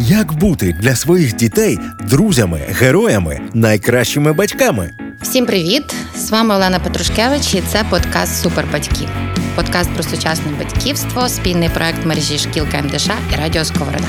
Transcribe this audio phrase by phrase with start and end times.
[0.00, 4.90] Як бути для своїх дітей друзями, героями, найкращими батьками?
[5.22, 5.94] Всім привіт!
[6.16, 9.08] З вами Олена Петрушкевич і це подкаст Супербатьки.
[9.56, 14.04] Подкаст про сучасне батьківство, спільний проект мережі шкіл КМДШ і Радіо Сковорода.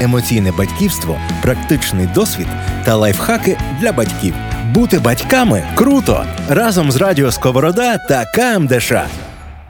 [0.00, 2.46] Емоційне батьківство, практичний досвід
[2.84, 4.34] та лайфхаки для батьків.
[4.74, 6.26] Бути батьками круто!
[6.48, 8.92] Разом з Радіо Сковорода та КМДШ.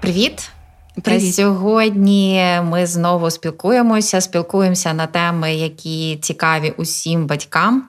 [0.01, 0.54] Привіт!
[1.03, 1.35] Привіт.
[1.35, 7.89] Сьогодні ми знову спілкуємося, спілкуємося на теми, які цікаві усім батькам.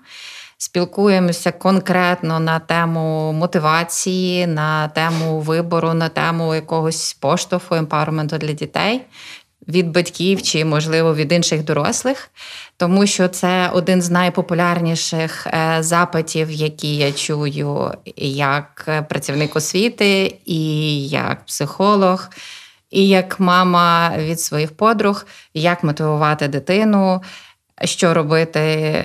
[0.57, 9.01] Спілкуємося конкретно на тему мотивації, на тему вибору, на тему якогось поштовху, емпауерменту для дітей
[9.67, 12.29] від батьків чи, можливо, від інших дорослих,
[12.77, 21.07] тому що це один з найпопулярніших е, запитів, які я чую як працівник освіти і
[21.07, 22.29] як психолог.
[22.95, 27.21] І як мама від своїх подруг, як мотивувати дитину,
[27.83, 28.61] що робити,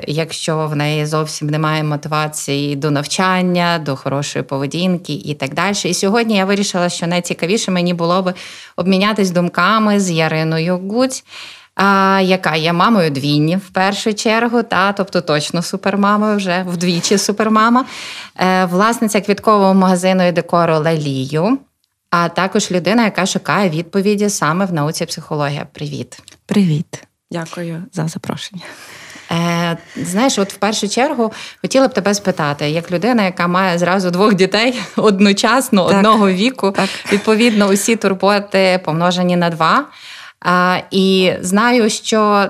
[0.07, 5.77] якщо в неї зовсім немає мотивації до навчання, до хорошої поведінки і так далі.
[5.85, 8.35] І сьогодні я вирішила, що найцікавіше мені було би
[8.77, 11.25] обмінятись думками з Яриною Гуць.
[11.75, 17.85] А, Яка є мамою двійні в першу чергу, та тобто точно супермамою, вже вдвічі супермама,
[18.37, 21.59] е, власниця квіткового магазину і декору Лалію,
[22.11, 25.67] а також людина, яка шукає відповіді саме в науці психологія.
[25.73, 27.05] Привіт, привіт.
[27.31, 28.63] Дякую за запрошення.
[29.33, 34.11] Е, Знаєш, от в першу чергу хотіла б тебе спитати, як людина, яка має зразу
[34.11, 36.89] двох дітей одночасно, так, одного віку, так.
[37.13, 39.85] відповідно, усі турботи помножені на два.
[40.47, 42.49] Е, і знаю, що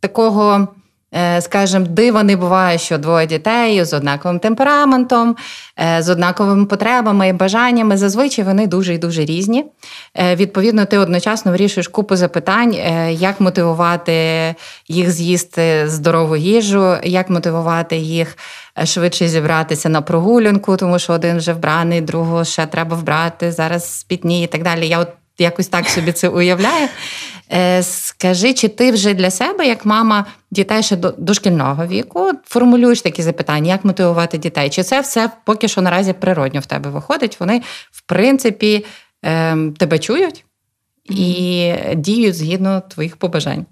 [0.00, 0.68] такого.
[1.14, 5.36] Е, скажімо, дива не буває, що двоє дітей з однаковим темпераментом,
[5.80, 7.96] е, з однаковими потребами і бажаннями.
[7.96, 9.64] Зазвичай вони дуже і дуже різні.
[10.18, 12.74] Е, відповідно, ти одночасно вирішуєш купу запитань,
[13.10, 14.14] як мотивувати
[14.88, 18.36] їх з'їсти здорову їжу, як мотивувати їх
[18.84, 24.44] швидше зібратися на прогулянку, тому що один вже вбраний, другого ще треба вбрати, зараз спітні
[24.44, 24.88] і так далі.
[24.88, 26.88] Я от якось так собі це уявляю.
[27.52, 33.22] Е, скажи, чи ти вже для себе, як мама дітей ще дошкільного віку, формулюєш такі
[33.22, 34.70] запитання, як мотивувати дітей?
[34.70, 37.40] Чи це все поки що наразі природньо в тебе виходить?
[37.40, 38.84] Вони, в принципі,
[39.22, 40.44] ем, тебе чують
[41.04, 43.66] і діють згідно твоїх побажань?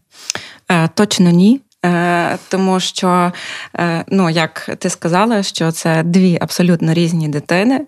[0.71, 1.61] Е, точно ні.
[1.87, 3.33] Е, тому що,
[3.79, 7.81] е, ну як ти сказала, що це дві абсолютно різні дитини.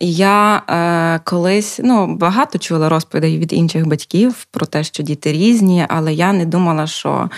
[0.00, 5.86] Я е, колись ну, багато чула розповідей від інших батьків про те, що діти різні,
[5.88, 7.30] але я не думала, що.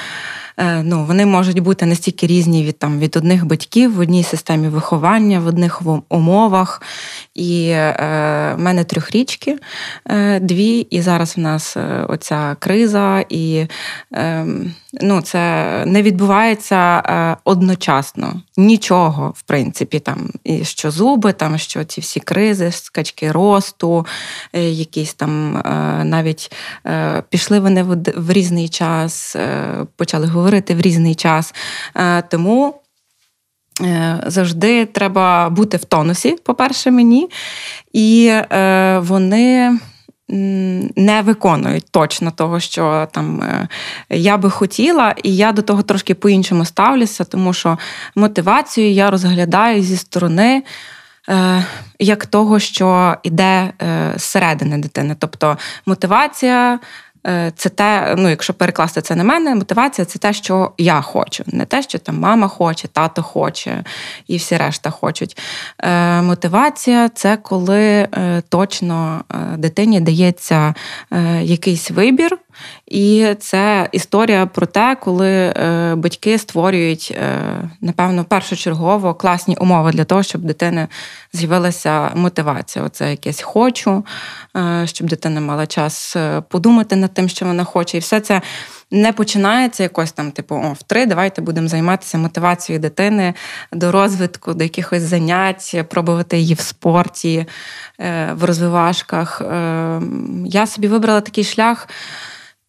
[0.82, 5.41] Ну, вони можуть бути настільки різні від там від одних батьків в одній системі виховання,
[5.41, 6.82] в одних умовах.
[7.34, 9.59] І е, в мене трьохрічки
[10.06, 11.76] е, дві, і зараз в нас
[12.09, 13.66] оця криза, і
[14.14, 14.47] е,
[15.00, 18.43] ну, це не відбувається е, одночасно.
[18.56, 24.06] Нічого, в принципі, там, і що зуби, там, що ці всі кризи, скачки росту,
[24.53, 25.62] якісь там
[26.05, 26.53] навіть
[27.28, 29.37] пішли вони в, різний час,
[29.97, 31.55] почали говорити в різний час.
[31.97, 32.75] Е, тому
[33.81, 37.31] е, завжди треба бути в тонусі, по-перше, мені.
[37.93, 39.78] І е, вони.
[40.28, 43.42] Не виконують точно того, що там
[44.10, 47.78] я би хотіла, і я до того трошки по-іншому ставлюся, тому що
[48.14, 50.62] мотивацію я розглядаю зі сторони
[51.98, 53.72] як того, що йде
[54.16, 55.16] зсередини дитини.
[55.18, 56.78] Тобто мотивація Е,
[57.56, 61.64] це те, ну якщо перекласти це на мене, мотивація це те, що я хочу, не
[61.64, 63.84] те, що там мама хоче, тато хоче
[64.26, 65.38] і всі решта хочуть.
[65.78, 69.24] Е, мотивація це коли е, точно
[69.56, 70.74] дитині дається
[71.40, 72.38] якийсь вибір.
[72.87, 77.41] І це історія про те, коли е, батьки створюють, е,
[77.81, 80.88] напевно, першочергово класні умови для того, щоб дитини
[81.32, 82.84] з'явилася мотивація.
[82.84, 84.04] Оце якесь хочу,
[84.56, 86.16] е, щоб дитина мала час
[86.48, 88.43] подумати над тим, що вона хоче, і все це.
[88.91, 93.34] Не починається якось там, типу, о, в три, давайте будемо займатися мотивацією дитини
[93.73, 97.46] до розвитку, до якихось занять, пробувати її в спорті,
[98.32, 99.43] в розвивашках.
[100.44, 101.88] Я собі вибрала такий шлях.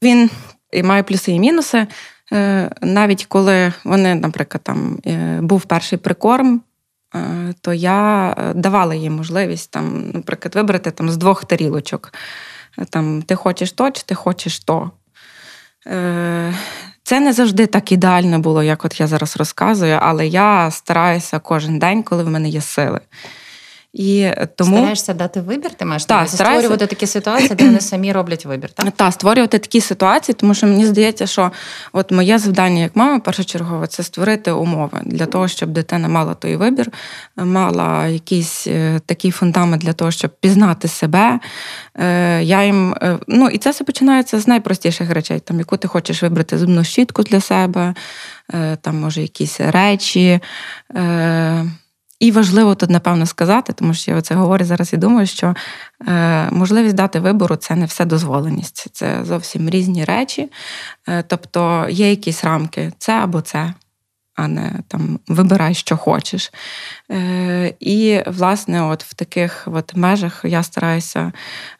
[0.06, 0.30] Він
[0.72, 1.88] і має плюси і мінуси.
[2.34, 6.62] Е, навіть коли вони, наприклад, там е, був перший прикорм,
[7.16, 7.20] е,
[7.62, 12.14] то я давала їм можливість там, наприклад, вибрати там з двох тарілочок.
[12.90, 14.92] Там Ти хочеш то, чи ти хочеш то.
[17.04, 21.80] Це не завжди так ідеально було, як от я зараз розказую, але я стараюся кожен
[21.80, 23.00] день, коли в мене є сили.
[23.96, 28.46] І тому Стараєшся дати вибір, ти маєш та, створювати такі ситуації, де вони самі роблять
[28.46, 28.70] вибір.
[28.70, 31.52] Так, Та, створювати такі ситуації, тому що мені здається, що
[31.94, 36.56] от моє завдання як мама першочергове це створити умови для того, щоб дитина мала той
[36.56, 36.92] вибір,
[37.36, 41.40] мала якийсь е, такий фундамент для того, щоб пізнати себе.
[41.96, 45.88] Е, я їм, е, ну І це все починається з найпростіших речей, там, яку ти
[45.88, 47.94] хочеш вибрати зубну щітку для себе,
[48.82, 50.40] там, може, якісь речі.
[52.20, 55.56] І важливо тут, напевно, сказати, тому що я це говорю зараз і думаю, що
[56.08, 60.52] е, можливість дати вибору це не все дозволеність, це зовсім різні речі.
[61.08, 63.74] Е, тобто є якісь рамки, це або це,
[64.36, 66.52] а не там вибирай, що хочеш.
[67.12, 71.32] Е, І, власне, от в таких от межах я стараюся,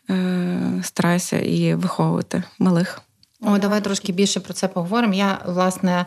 [0.10, 3.02] е, стараюся і виховувати малих.
[3.42, 5.14] О, давай трошки більше про це поговоримо.
[5.14, 6.06] Я, власне,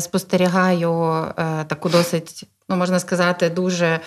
[0.00, 4.00] спостерігаю е, таку досить ну можна сказати, дуже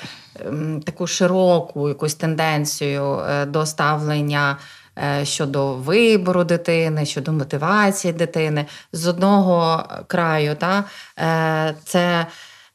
[0.46, 4.58] ем, таку широку якусь тенденцію е, до ставлення.
[5.00, 10.84] Е, щодо вибору дитини, щодо мотивації дитини, з одного краю, та,
[11.20, 12.26] е, це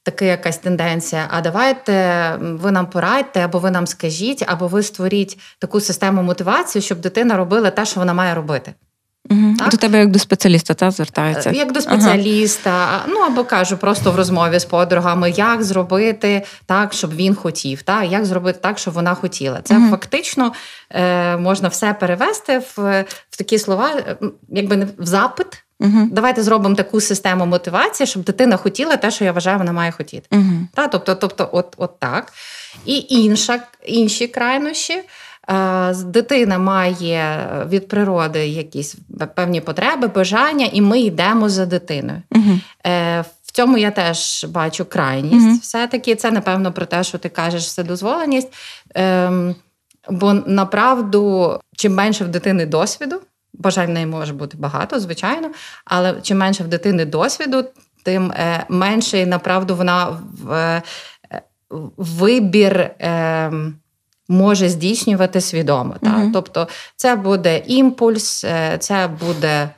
[0.02, 1.28] така якась тенденція.
[1.30, 6.82] А давайте ви нам порадьте, або ви нам скажіть, або ви створіть таку систему мотивації,
[6.82, 8.74] щоб дитина робила те, що вона має робити.
[9.30, 9.54] Угу.
[9.70, 11.50] До тебе як до спеціаліста та звертається?
[11.50, 13.04] Е, як до спеціаліста, ага.
[13.08, 18.04] ну або кажу просто в розмові з подругами, як зробити так, щоб він хотів, та
[18.04, 19.60] як зробити так, щоб вона хотіла.
[19.62, 19.90] Це угу.
[19.90, 20.52] фактично
[20.90, 23.90] е, можна все перевести в в такі слова,
[24.48, 25.64] якби не в запит.
[25.80, 26.08] Угу.
[26.10, 30.36] Давайте зробимо таку систему мотивації, щоб дитина хотіла те, що я вважаю, вона має хотіти.
[30.74, 32.32] Та, Тобто, тобто, от, от так.
[32.86, 35.02] І інша, інші крайнощі.
[36.04, 38.96] Дитина має від природи якісь
[39.34, 42.22] певні потреби, бажання, і ми йдемо за дитиною.
[42.30, 42.58] Угу.
[43.52, 45.46] В цьому я теж бачу крайність.
[45.46, 45.58] Угу.
[45.62, 48.48] Все-таки це, напевно, про те, що ти кажеш, вседозволеність.
[48.94, 49.54] Ем,
[50.10, 53.20] бо направду, чим менше в дитини досвіду,
[53.54, 55.50] бажань неї може бути багато, звичайно,
[55.84, 57.64] але чим менше в дитини досвіду,
[58.02, 60.82] тим е, менше направду вона в е,
[61.96, 62.90] вибір.
[62.98, 63.74] Ем,
[64.28, 65.94] може здійснювати свідомо.
[66.02, 66.16] Так?
[66.16, 69.70] mm Тобто, це буде імпульс, е, це буде.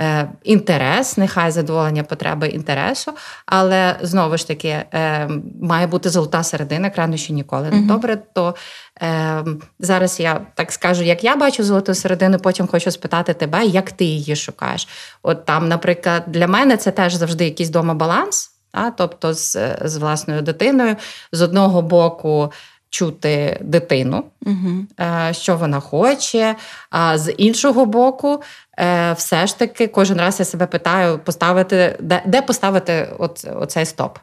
[0.00, 3.12] Е, інтерес, нехай задоволення потреби інтересу,
[3.46, 5.28] але знову ж таки е,
[5.62, 7.86] має бути золота середина, крайно ще ніколи не mm-hmm.
[7.86, 8.18] добре.
[8.32, 8.54] То
[9.02, 9.44] е,
[9.78, 14.04] зараз я так скажу, як я бачу золоту середину, потім хочу спитати тебе, як ти
[14.04, 14.88] її шукаєш.
[15.22, 18.90] От там, наприклад, для мене це теж завжди якийсь дома баланс, та?
[18.90, 20.96] тобто з, з власною дитиною,
[21.32, 22.52] з одного боку
[22.90, 24.86] чути дитину, угу.
[25.30, 26.54] що вона хоче.
[26.90, 28.42] А з іншого боку,
[28.78, 33.86] е, все ж таки, кожен раз я себе питаю, поставити, де де поставити от, оцей
[33.86, 34.18] стоп.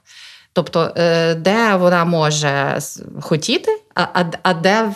[0.53, 2.79] Тобто, е, де вона може
[3.21, 4.91] хотіти, а, а, а де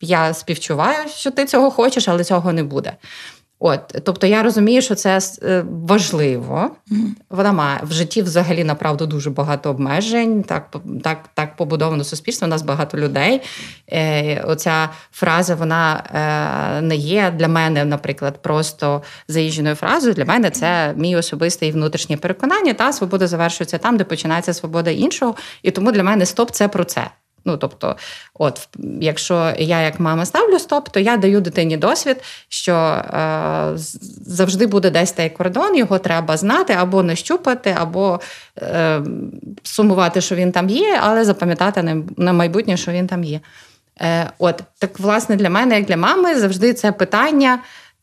[0.00, 2.92] я співчуваю, що ти цього хочеш, але цього не буде.
[3.62, 6.70] От, тобто я розумію, що це е, важливо.
[7.30, 10.42] Вона має в житті взагалі направду дуже багато обмежень.
[10.42, 12.46] Так так, так побудовано суспільство.
[12.46, 13.42] У нас багато людей.
[13.92, 16.02] Е, Оця фраза вона
[16.78, 20.14] е, не є для мене, наприклад, просто заїждженою фразою.
[20.14, 22.74] Для мене це мій особистий внутрішнє переконання.
[22.74, 25.34] Та свобода завершується там, де починається свобода іншого.
[25.62, 27.10] І тому для мене стоп це про це.
[27.44, 27.96] Ну, тобто,
[28.34, 28.68] от,
[29.00, 32.16] якщо я як мама ставлю стоп, то я даю дитині досвід,
[32.48, 33.72] що е,
[34.26, 38.20] завжди буде десь той кордон, його треба знати або нащупати, або
[38.58, 39.02] е,
[39.62, 43.40] сумувати, що він там є, але запам'ятати на майбутнє, що він там є.
[44.00, 47.58] Е, От, так, власне, для мене, як для мами, завжди це питання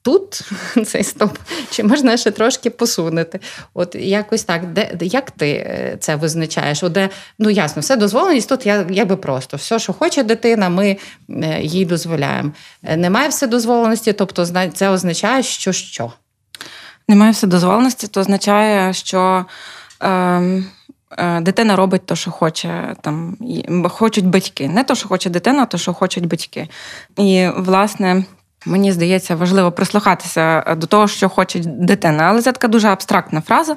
[0.08, 0.42] тут
[0.86, 1.38] цей стоп,
[1.72, 3.40] чи можна ще трошки посунути?
[3.74, 6.82] От якось так, де як ти е, це визначаєш?
[6.82, 7.10] Де,
[7.40, 10.98] Ну ясно, все дозволеність тут я, якби просто все, що хоче дитина, ми
[11.30, 12.52] е, їй дозволяємо.
[12.84, 16.12] Е, немає вседозволеності, тобто це означає, що що?
[17.08, 19.46] Немає вседозволеності, то означає, що.
[20.04, 20.64] Е...
[21.42, 23.38] Дитина робить те, що хоче, там
[23.90, 24.68] хочуть батьки.
[24.68, 26.68] Не те, що хоче дитина, а те, що хочуть батьки.
[27.18, 28.24] І, власне,
[28.66, 32.24] Мені здається, важливо прислухатися е, до того, що хоче дитина.
[32.24, 33.76] Але це така дуже абстрактна фраза.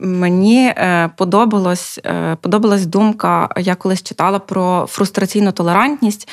[0.00, 6.28] Мені е, подобалось, е, подобалась думка, я колись читала про фрустраційну толерантність,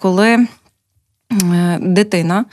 [0.00, 0.46] коли
[1.80, 2.44] дитина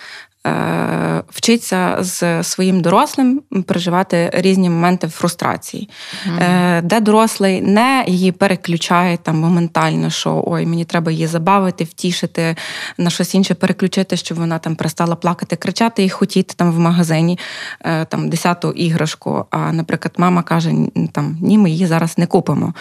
[1.29, 5.89] вчиться з своїм дорослим переживати різні моменти фрустрації,
[6.27, 6.81] mm-hmm.
[6.81, 12.55] де дорослий не її переключає там моментально, що ой, мені треба її забавити, втішити,
[12.97, 17.39] на щось інше переключити, щоб вона там перестала плакати, кричати і хотіти там в магазині
[17.81, 19.45] е, там десяту іграшку.
[19.49, 20.71] А, наприклад, мама каже:
[21.11, 22.73] там ні, ми її зараз не купимо.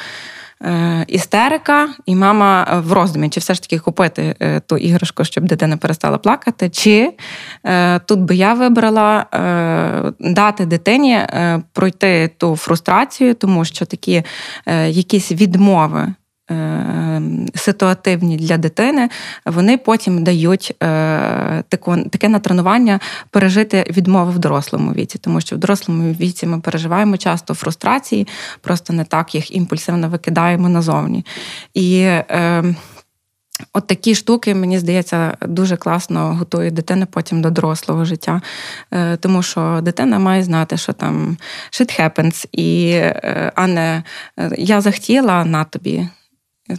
[0.63, 5.45] Е, істерика, і мама в роздумі, чи все ж таки купити е, ту іграшку, щоб
[5.45, 7.13] дитина перестала плакати, чи
[7.67, 14.23] е, тут би я вибрала е, дати дитині е, пройти ту фрустрацію, тому що такі
[14.89, 16.15] якісь відмови.
[16.51, 17.23] Е,
[17.55, 19.09] ситуативні для дитини,
[19.47, 21.63] вони потім дають е,
[22.11, 27.55] таке натренування пережити відмови в дорослому віці, тому що в дорослому віці ми переживаємо часто
[27.55, 28.27] фрустрації,
[28.61, 31.27] просто не так їх імпульсивно викидаємо назовні.
[31.75, 32.75] І е,
[33.73, 38.41] От такі штуки, мені здається, дуже класно готують дитину потім до дорослого життя.
[38.91, 41.37] Е, тому що дитина має знати, що там
[41.71, 44.03] shit happens, і е, а не
[44.59, 46.09] я захотіла на тобі.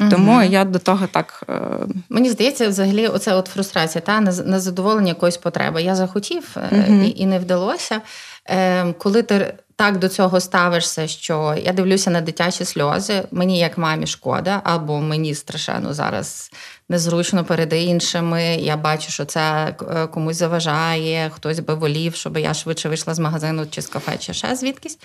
[0.09, 0.41] Тому угу.
[0.41, 1.43] я до того так.
[1.49, 1.61] Е,
[2.09, 5.81] Мені здається, взагалі, оце от фрустрація, та незадоволення якоїсь потреби.
[5.81, 7.01] Я захотів угу.
[7.03, 8.01] і, і не вдалося.
[8.45, 13.77] Ем, коли ти так до цього ставишся, що я дивлюся на дитячі сльози, мені як
[13.77, 16.51] мамі шкода, або мені страшенно зараз
[16.89, 18.43] незручно перед іншими.
[18.43, 23.19] Я бачу, що це е, комусь заважає, хтось би волів, щоб я швидше вийшла з
[23.19, 24.97] магазину чи з кафе, чи ще звідкись.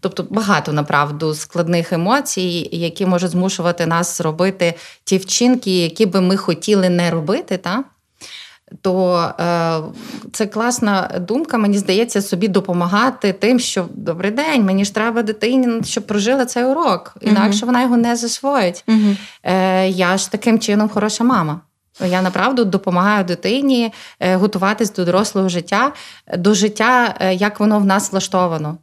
[0.00, 4.74] Тобто багато направду складних емоцій, які можуть змушувати нас робити
[5.04, 7.56] ті вчинки, які би ми хотіли не робити.
[7.56, 7.84] Та?
[8.82, 9.80] То е,
[10.32, 15.82] це класна думка, мені здається, собі допомагати тим, що добрий день, мені ж треба дитині,
[15.84, 17.66] щоб прожила цей урок, інакше uh-huh.
[17.66, 18.84] вона його не засвоїть.
[18.88, 19.16] Uh-huh.
[19.42, 21.60] Е, Я ж таким чином хороша мама.
[22.06, 25.92] Я направду допомагаю дитині е, готуватись до дорослого життя,
[26.36, 28.78] до життя, як воно в нас влаштовано.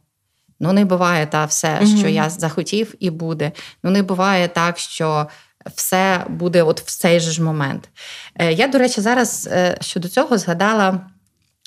[0.60, 1.98] Ну, не буває та все, uh-huh.
[1.98, 3.52] що я захотів, і буде.
[3.82, 5.26] Ну, не буває так, що
[5.74, 7.88] все буде от в цей же ж момент.
[8.34, 11.00] Е, я, до речі, зараз е, щодо цього згадала.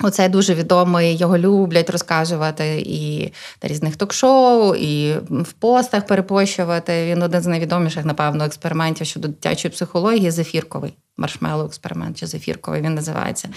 [0.03, 7.05] Оце дуже відомий, його люблять розказувати і на різних ток-шоу, і в постах перепощувати.
[7.05, 10.93] Він один з найвідоміших, напевно, експериментів щодо дитячої психології зефірковий.
[11.17, 13.49] Маршмеллоу експеримент чи зефірковий він називається.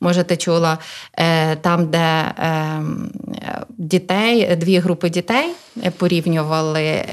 [0.00, 0.78] Може, ти чула
[1.14, 3.10] е, там, де ем,
[3.78, 5.48] дітей, дві групи дітей
[5.98, 7.04] порівнювали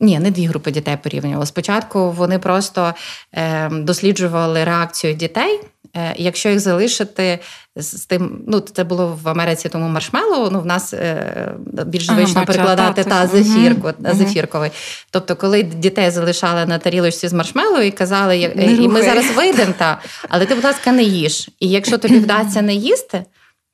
[0.00, 1.46] ні, не дві групи дітей порівнювали.
[1.46, 2.94] Спочатку вони просто
[3.32, 5.60] е, досліджували реакцію дітей.
[5.96, 7.38] Е, якщо їх залишити
[7.76, 11.52] з тим, ну це було в Америці, тому маршмеллоу, ну в нас е,
[11.86, 14.14] більш звично перекладати та, та зефірку, угу.
[14.14, 14.70] зефірковий.
[15.10, 20.00] Тобто, коли дітей залишали на тарілочці з маршмеллоу і казали, і ми зараз вийдемо, та,
[20.28, 21.50] але ти, будь ласка, не їж.
[21.60, 23.24] І якщо тобі вдасться не їсти,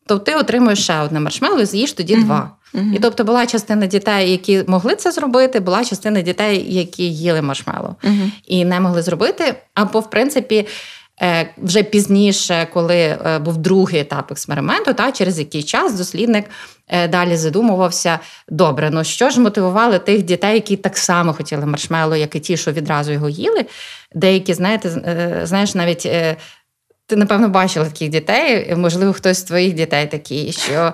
[0.07, 2.25] то ти отримуєш ще одне маршмеллоу і з'їш тоді угу.
[2.25, 2.51] два.
[2.95, 7.97] І тобто була частина дітей, які могли це зробити, була частина дітей, які їли маршмело
[8.03, 9.55] uh і не могли зробити.
[9.75, 10.67] Або, в принципі,
[11.23, 16.45] е, вже пізніше, коли е, був другий етап експерименту, та через який час дослідник
[16.89, 18.19] е, далі задумувався:
[18.49, 22.57] добре, ну що ж мотивували тих дітей, які так само хотіли маршмело, як і ті,
[22.57, 23.65] що відразу його їли.
[24.15, 24.91] Деякі, знаєте,
[25.45, 26.09] знаєш, навіть.
[27.07, 30.93] Ти, напевно, бачила таких дітей, можливо, хтось з твоїх дітей такий, що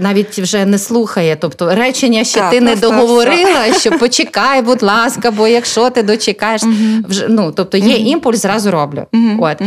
[0.00, 1.36] навіть вже не слухає.
[1.36, 6.62] Тобто речення ще так, ти не договорила, що почекай, будь ласка, бо якщо ти дочекаєш,
[7.08, 9.06] вже ну тобто є імпульс, зразу роблю.
[9.40, 9.62] От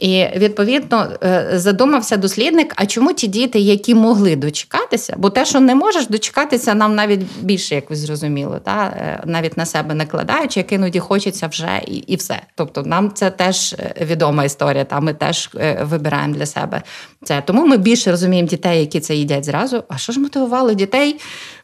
[0.00, 5.14] і відповідно е, задумався дослідник: а чому ті діти, які могли дочекатися?
[5.18, 9.66] Бо те, що не можеш дочекатися, нам навіть більше якось зрозуміло, та е, навіть на
[9.66, 12.42] себе накладаючи, як іноді хочеться вже і і все.
[12.54, 14.84] Тобто, нам це теж е, відома історія.
[14.84, 15.50] Та ми теж
[15.82, 16.82] вибираємо для себе
[17.24, 17.42] це.
[17.46, 19.84] Тому ми більше розуміємо дітей, які це їдять зразу.
[19.88, 21.20] А що ж мотивувало дітей?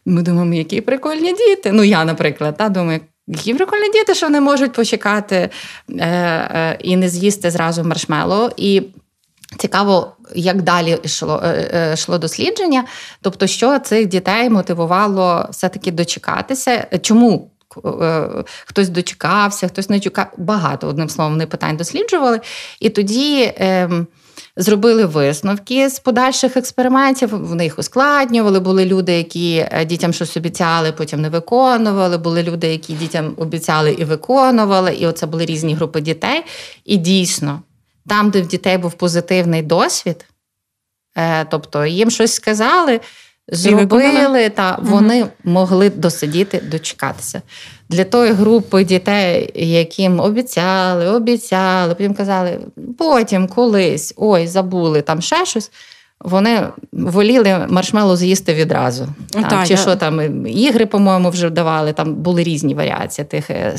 [0.06, 1.72] Ми думаємо, які прикольні діти.
[1.72, 3.00] Ну я, наприклад, та думаю.
[3.32, 5.50] Які прикольні діти, що не можуть почекати е,
[5.98, 8.52] е, і не з'їсти зразу маршмело.
[8.56, 8.82] І
[9.58, 12.84] цікаво, як далі йшло, е, е, йшло дослідження.
[13.22, 16.86] Тобто, що цих дітей мотивувало все-таки дочекатися.
[17.02, 17.50] Чому?
[18.02, 18.28] Е,
[18.66, 20.26] хтось дочекався, хтось не чекав.
[20.36, 22.40] Багато одним словом, вони питань досліджували.
[22.80, 23.52] І тоді.
[23.56, 24.06] Ем,
[24.60, 27.28] зробили висновки з подальших експериментів.
[27.46, 28.60] Вони їх ускладнювали.
[28.60, 32.18] Були люди, які е, дітям щось обіцяли, потім не виконували.
[32.18, 34.94] Були люди, які дітям обіцяли і виконували.
[34.94, 36.44] І оце були різні групи дітей.
[36.84, 37.62] І дійсно,
[38.08, 40.24] там, де в дітей був позитивний досвід,
[41.16, 43.00] е, тобто їм щось сказали.
[43.52, 45.30] Зробили, та вони угу.
[45.44, 47.42] могли досидіти, дочекатися
[47.90, 52.58] для тої групи дітей, яким обіцяли, обіцяли, потім казали,
[52.98, 55.70] потім колись, ой, забули там ще щось.
[56.24, 59.08] Вони воліли маршмело з'їсти відразу.
[59.30, 59.78] Там, Та, Чи я...
[59.78, 63.76] що там ігри, по-моєму, вже давали, там були різні варіації тих е,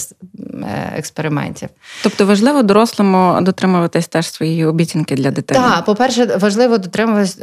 [0.96, 1.70] експериментів.
[2.04, 5.60] Тобто важливо дорослому дотримуватись теж своєї обіцянки для дитини?
[5.60, 7.38] Так, по-перше, важливо дотримуватись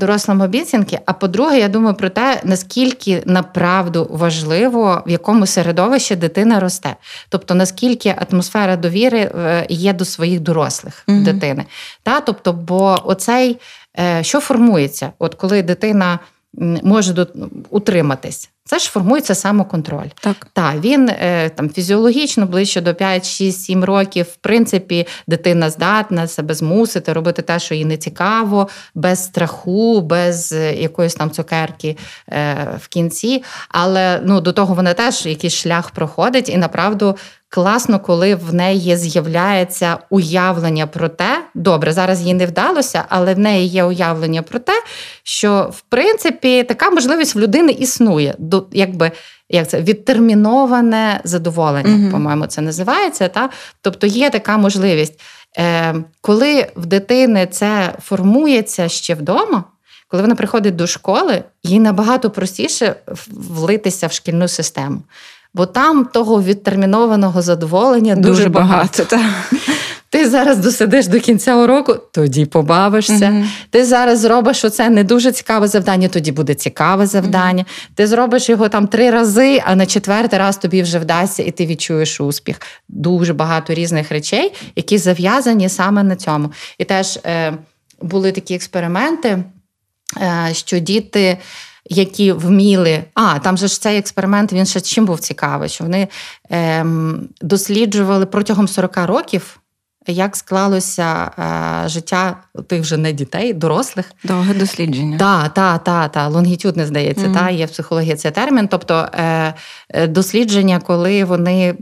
[0.00, 0.98] дорослому обіцянки.
[1.06, 6.96] А по-друге, я думаю про те, наскільки направду важливо, в якому середовищі дитина росте.
[7.28, 9.32] Тобто, наскільки атмосфера довіри
[9.68, 11.64] є до своїх дорослих mm дитини.
[12.02, 13.58] Та, тобто, бо оцей,
[14.22, 16.18] що формується, от коли дитина
[16.82, 17.26] може
[17.70, 18.50] утриматись.
[18.68, 20.08] Це ж формується самоконтроль.
[20.20, 24.26] Так, Так, він е, там фізіологічно ближче до 5, 6, 7 років.
[24.26, 30.52] В принципі, дитина здатна себе змусити робити те, що їй не цікаво, без страху, без
[30.52, 31.96] е, якоїсь там цукерки
[32.28, 33.42] е, в кінці.
[33.68, 37.16] Але ну до того вона теж якийсь шлях проходить, і направду
[37.48, 43.38] класно, коли в неї з'являється уявлення про те, добре, зараз їй не вдалося, але в
[43.38, 44.82] неї є уявлення про те,
[45.22, 48.34] що в принципі така можливість в людини існує.
[48.72, 49.10] якби
[49.50, 53.28] як це відтерміноване задоволення, mm по-моєму, це називається.
[53.28, 53.50] Та?
[53.82, 55.20] Тобто є така можливість,
[55.58, 59.64] Е, коли в дитини це формується ще вдома.
[60.08, 62.94] Коли вона приходить до школи, їй набагато простіше
[63.30, 65.02] влитися в шкільну систему
[65.54, 69.06] бо там того відтермінованого задоволення дуже, дуже багато.
[69.10, 69.38] багато
[70.10, 73.12] Ти зараз досидиш до кінця уроку, тоді побавишся.
[73.12, 73.44] Mm-hmm.
[73.70, 77.62] Ти зараз зробиш оце не дуже цікаве завдання, тоді буде цікаве завдання.
[77.62, 77.94] Mm-hmm.
[77.94, 81.66] Ти зробиш його там три рази, а на четвертий раз тобі вже вдасться, і ти
[81.66, 82.60] відчуєш успіх.
[82.88, 86.52] Дуже багато різних речей, які зав'язані саме на цьому.
[86.78, 87.54] І теж е,
[88.02, 89.44] були такі експерименти,
[90.16, 91.38] е, що діти
[91.88, 93.04] які вміли.
[93.14, 96.08] А, там же ж цей експеримент він ще чим був цікавий, що вони
[96.50, 99.60] ем, досліджували протягом 40 років.
[100.06, 104.12] Як склалося е, життя тих вже не дітей, дорослих?
[104.24, 105.18] Довге дослідження.
[105.18, 106.28] Так, так, так, та.
[106.28, 107.38] лонгітюдне, здається, mm-hmm.
[107.38, 108.68] та, є в психології цей термін.
[108.68, 109.54] Тобто е,
[109.88, 111.74] е, дослідження, коли вони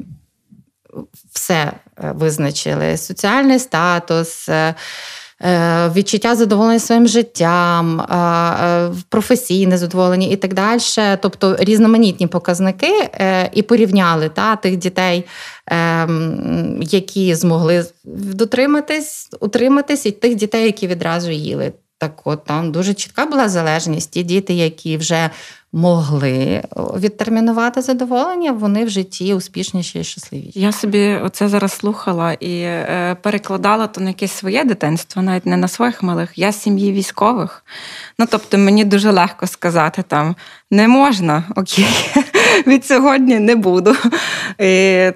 [1.32, 1.72] все
[2.04, 4.48] е, визначили: соціальний статус.
[4.48, 4.74] Е,
[5.96, 10.80] відчуття задоволення своїм життям, е, е, професійне задоволення і так далі.
[11.20, 13.10] Тобто різноманітні показники,
[13.52, 15.24] і порівняли та, тих дітей,
[16.80, 21.72] які змогли дотриматись, утриматись, і тих дітей, які відразу їли.
[21.98, 24.10] Так от там дуже чітка була залежність.
[24.10, 25.30] Ті діти, які вже
[25.72, 30.60] могли відтермінувати задоволення, вони в житті успішніші і щасливіші.
[30.60, 35.56] Я собі оце зараз слухала і е, перекладала то на якесь своє дитинство, навіть не
[35.56, 36.38] на своїх малих.
[36.38, 37.64] Я сім'ї військових.
[38.18, 40.36] Ну тобто мені дуже легко сказати там
[40.70, 41.86] не можна, окей,
[42.66, 43.94] від сьогодні не буду.
[44.58, 45.10] І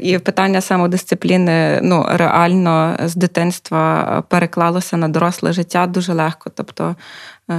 [0.00, 6.50] і питання самодисципліни ну, реально з дитинства переклалося на доросле життя дуже легко.
[6.54, 6.96] Тобто
[7.50, 7.54] Е,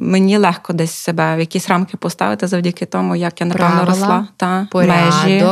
[0.00, 4.28] мені легко десь себе в якісь рамки поставити завдяки тому, як я напевно Правила, росла.
[4.36, 5.24] Та, порядок.
[5.24, 5.44] Межі.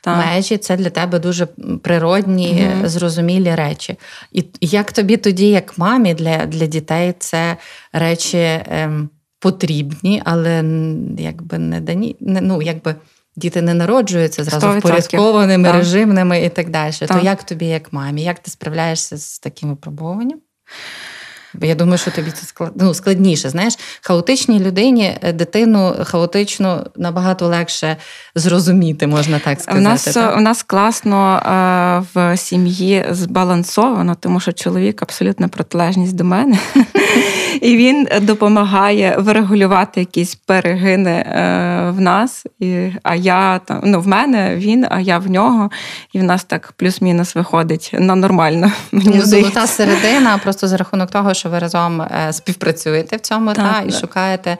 [0.00, 0.16] Та.
[0.16, 1.46] Межі це для тебе дуже
[1.82, 2.88] природні, угу.
[2.88, 3.98] зрозумілі речі.
[4.32, 7.56] І як тобі тоді, як мамі, для для дітей це
[7.92, 9.08] речі ем,
[9.40, 10.64] потрібні, але
[11.18, 12.16] якби не дані.
[12.20, 12.94] Не, ну, якби
[13.36, 15.76] Діти не народжуються зразу впорядкованими, так.
[15.76, 16.92] режимними і так далі.
[16.92, 17.08] Так.
[17.08, 20.40] То як тобі, як мамі, як ти справляєшся з таким випробуванням?
[21.54, 22.72] Бо я думаю, що тобі це склад...
[22.76, 23.50] ну, складніше.
[23.50, 27.96] Знаєш, хаотичній людині е, дитину хаотично набагато легше
[28.34, 29.80] зрозуміти, можна так сказати.
[29.80, 30.36] У нас так?
[30.36, 36.58] у нас класно е, в сім'ї збалансовано, тому що чоловік абсолютна протилежність до мене,
[37.60, 42.46] і він допомагає врегулювати якісь перегини е, в нас.
[42.60, 45.70] І, А я там ну, в мене він, а я в нього,
[46.12, 48.72] і в нас так плюс-мінус виходить на нормально.
[48.92, 53.74] Мені Золота середина, просто за рахунок того що ви разом е, співпрацюєте в цьому так,
[53.74, 54.56] та, і шукаєте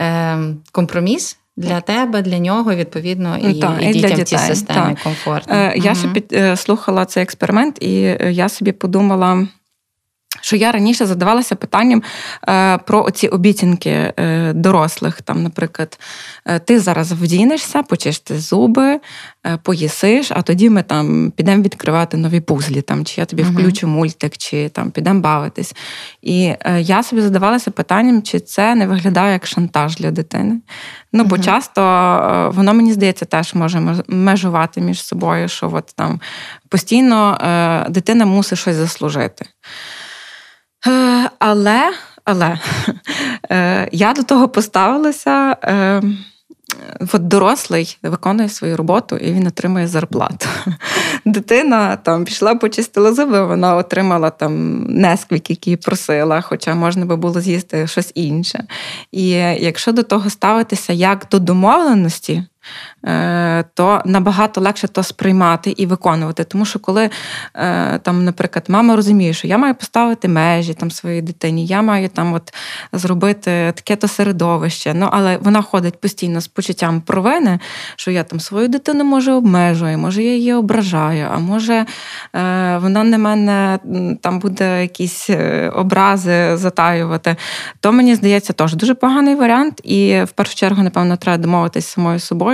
[0.00, 0.38] е,
[0.72, 1.38] компроміс.
[1.56, 5.54] Для тебе, для нього, відповідно, і та, і, і дітям в цій системі комфортно.
[5.54, 6.00] Е, я угу.
[6.00, 7.92] ще підслухала цей експеримент, і
[8.30, 9.46] я собі подумала
[10.42, 12.02] що я раніше задавалася питанням
[12.48, 15.22] е, про ці обіцянки е, дорослих.
[15.22, 15.98] Там, наприклад,
[16.46, 19.00] е, ти зараз вдінешся, почисти зуби,
[19.62, 24.36] поїсиш, а тоді ми там підемо відкривати нові пузлі, там, чи я тобі включу мультик,
[24.36, 25.74] чи там підемо бавитись.
[26.22, 30.60] І я собі задавалася питанням, чи це не виглядає як шантаж для дитини.
[31.12, 31.80] Ну, бо часто
[32.54, 36.20] воно мені здається теж може межувати між собою, що от там
[36.68, 37.38] постійно
[37.90, 39.46] дитина мусить щось заслужити.
[40.86, 41.92] Е, але
[42.24, 42.58] але
[43.50, 45.56] е, я до того поставилася.
[45.64, 46.02] Е,
[47.12, 50.46] от дорослий виконує свою роботу і він отримує зарплату.
[51.24, 57.40] Дитина там пішла, почистила зуби, вона отримала там несквік, який просила, хоча можна би було
[57.40, 58.64] з'їсти щось інше.
[59.12, 62.44] І якщо до того ставитися як до домовленості,
[63.74, 66.44] то набагато легше то сприймати і виконувати.
[66.44, 67.10] Тому що коли
[67.54, 72.08] е, там, наприклад, мама розуміє, що я маю поставити межі там своїй дитині, я маю
[72.08, 72.54] там от
[72.92, 74.94] зробити таке то середовище.
[74.94, 77.58] Ну, але вона ходить постійно з почуттям провини,
[77.96, 81.86] що я там свою дитину може обмежую, може я її ображаю, а може е,
[82.78, 83.78] вона на мене
[84.20, 85.30] там буде якісь
[85.74, 87.36] образи затаювати.
[87.80, 92.18] То мені здається, теж дуже поганий варіант, і в першу чергу, напевно, треба домовитись самою
[92.18, 92.51] собою,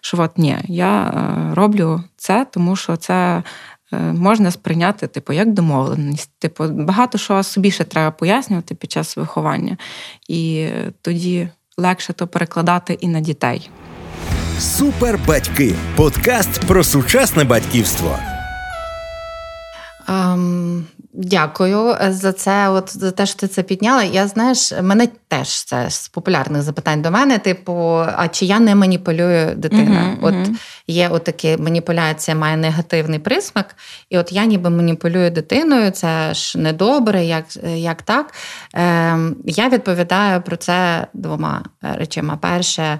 [0.00, 3.42] що от ні, я е, роблю це, тому що це.
[3.92, 6.30] Е, можна сприйняти, типу, як домовленість.
[6.38, 9.76] Типу, багато що собі ще треба пояснювати під час виховання,
[10.28, 10.68] і
[11.02, 13.70] тоді легше то перекладати і на дітей.
[14.58, 18.18] Супербатьки подкаст про сучасне батьківство.
[20.08, 22.68] Um, Дякую за це.
[22.68, 24.02] От за те, що ти це підняла.
[24.02, 27.38] Я знаєш, мене теж це з популярних запитань до мене.
[27.38, 27.72] Типу,
[28.16, 29.94] а чи я не маніпулюю дитину?
[29.94, 30.54] Uh-huh, от uh-huh.
[30.86, 33.76] є отакі маніпуляція, має негативний присмак,
[34.10, 38.34] і от я ніби маніпулюю дитиною, це ж недобре, як як так.
[38.74, 42.36] Е, Я відповідаю про це двома речима.
[42.36, 42.98] Перше,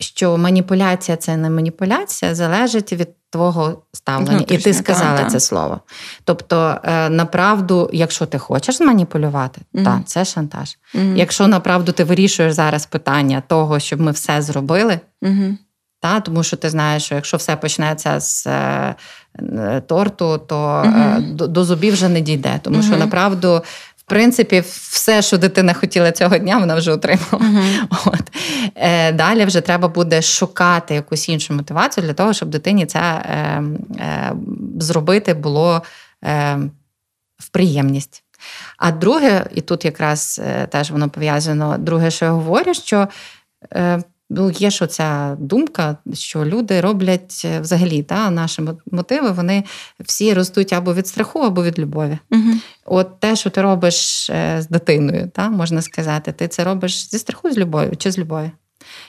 [0.00, 4.44] що маніпуляція це не маніпуляція, залежить від твого ставлення.
[4.50, 5.40] Ну, і ти сказала та, це та.
[5.40, 5.80] слово.
[6.24, 10.76] Тобто, е, направду, якщо ти хочеш зманіпулювати, mm так, це шантаж.
[10.94, 15.56] mm Якщо направду ти вирішуєш зараз питання того, щоб ми все зробили, mm
[16.00, 18.94] та, тому що ти знаєш, що якщо все почнеться з е,
[19.86, 20.84] торту, то
[21.18, 22.60] до, до зубів вже не дійде.
[22.62, 23.62] Тому що направду
[24.06, 27.26] принципі, все, що дитина хотіла цього дня, вона вже отримала.
[27.32, 27.86] Uh-huh.
[28.06, 28.22] От.
[28.74, 33.62] Е, Далі вже треба буде шукати якусь іншу мотивацію для того, щоб дитині це е,
[33.98, 34.32] е,
[34.80, 35.82] зробити було
[36.24, 36.58] е,
[37.38, 38.22] в приємність.
[38.78, 43.08] А друге, і тут якраз е, теж воно пов'язано, друге, що я говорю, що.
[43.72, 48.62] Е, Ну, є ж оця думка, що люди роблять е, взагалі та, наші
[48.92, 49.64] мотиви, вони
[50.00, 52.18] всі ростуть або від страху, або від любові.
[52.30, 52.50] Угу.
[52.84, 57.18] От те, що ти робиш е, з дитиною, та, можна сказати, ти це робиш зі
[57.18, 58.50] страху з любов'ю чи з любов'ю.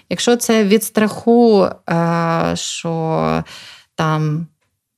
[0.09, 3.43] Якщо це від страху, е, що
[3.95, 4.47] там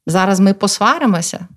[0.07, 1.47] зараз ми посваримося,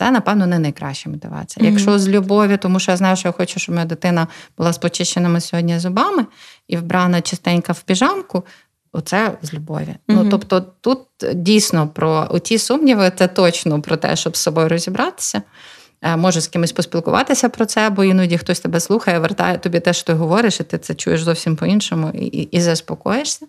[0.00, 1.66] це, напевно, не найкраща мотивація.
[1.66, 1.70] Mm-hmm.
[1.70, 4.26] Якщо з любові, тому що я знаю, що я хочу, щоб моя дитина
[4.58, 6.26] була з почищеними сьогодні зубами
[6.68, 8.44] і вбрана чистенька в піжамку,
[8.92, 9.82] оце з любові.
[9.84, 9.96] Mm-hmm.
[10.06, 10.98] Ну тобто, тут
[11.34, 15.42] дійсно про ті сумніви, це точно про те, щоб з собою розібратися.
[16.02, 19.92] Е, може з кимось поспілкуватися про це, бо іноді хтось тебе слухає, вертає тобі те,
[19.92, 23.46] що ти говориш, і ти це чуєш зовсім по-іншому і, і, і заспокоїшся.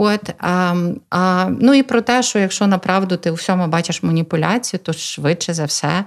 [0.00, 0.74] От, а,
[1.10, 5.54] а, Ну і про те, що якщо направду ти у всьому бачиш маніпуляцію, то швидше
[5.54, 6.04] за все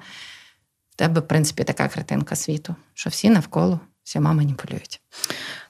[0.90, 5.02] в тебе, в принципі, така картинка світу, що всі навколо всіма маніпулюють.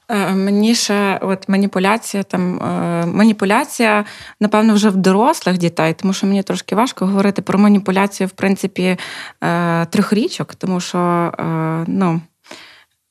[0.08, 4.04] Е, мені ще от маніпуляція там е, маніпуляція,
[4.40, 8.96] напевно, вже в дорослих дітей, тому що мені трошки важко говорити про маніпуляцію, в принципі,
[9.44, 11.32] е, трьохрічок, тому що
[11.86, 12.20] ну.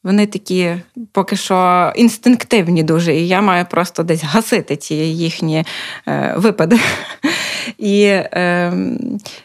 [0.03, 0.75] Вони такі
[1.11, 5.65] поки що інстинктивні дуже, і я маю просто десь гасити ці їхні
[6.07, 6.79] е, випади.
[7.77, 8.73] І е,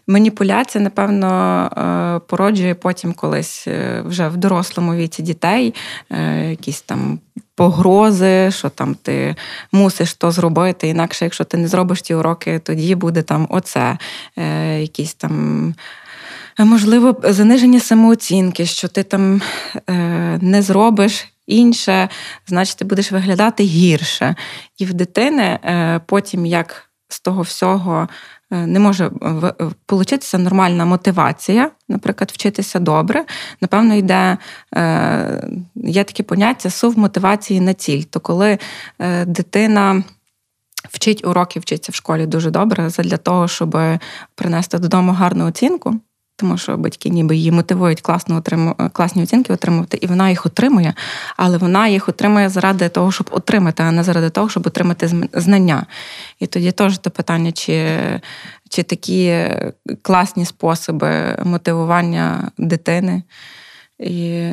[0.06, 1.30] маніпуляція, напевно,
[1.76, 5.74] е, породжує потім колись е, вже в дорослому віці дітей
[6.10, 7.18] е, якісь там
[7.54, 9.36] погрози, що там ти
[9.72, 10.88] мусиш то зробити.
[10.88, 13.98] Інакше, якщо ти не зробиш ті уроки, тоді буде там оце,
[14.38, 15.74] е, якісь там.
[16.58, 19.42] Можливо, заниження самооцінки, що ти там
[19.90, 19.92] е,
[20.42, 22.08] не зробиш інше,
[22.46, 24.34] значить, ти будеш виглядати гірше.
[24.78, 28.08] І в дитини е, потім, як з того всього
[28.50, 29.10] е, не може
[29.86, 33.24] получитися нормальна мотивація, наприклад, вчитися добре,
[33.60, 34.38] напевно, йде
[35.74, 38.02] є таке поняття сув мотивації на ціль.
[38.02, 38.58] То коли
[39.26, 40.02] дитина.
[40.90, 43.78] Вчить уроки, вчиться в школі дуже добре для того, щоб
[44.34, 46.00] принести додому гарну оцінку
[46.36, 48.74] тому що батьки ніби її мотивують класно отрим...
[48.92, 50.94] класні оцінки отримувати, і вона їх отримує,
[51.36, 55.86] але вона їх отримує заради того, щоб отримати, а не заради того, щоб отримати знання.
[56.38, 57.98] І тоді теж те питання, чи,
[58.68, 59.44] чи такі
[60.02, 63.22] класні способи мотивування дитини.
[63.98, 64.50] І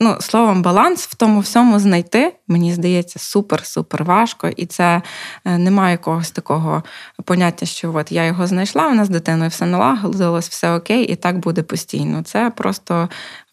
[0.00, 4.48] ну, словом, баланс в тому всьому знайти, мені здається, супер-супер важко.
[4.48, 5.02] І це
[5.44, 6.82] е, немає якогось такого
[7.24, 11.16] поняття, що от я його знайшла, у нас з дитиною все налагодилось, все окей, і
[11.16, 12.22] так буде постійно.
[12.22, 13.08] Це просто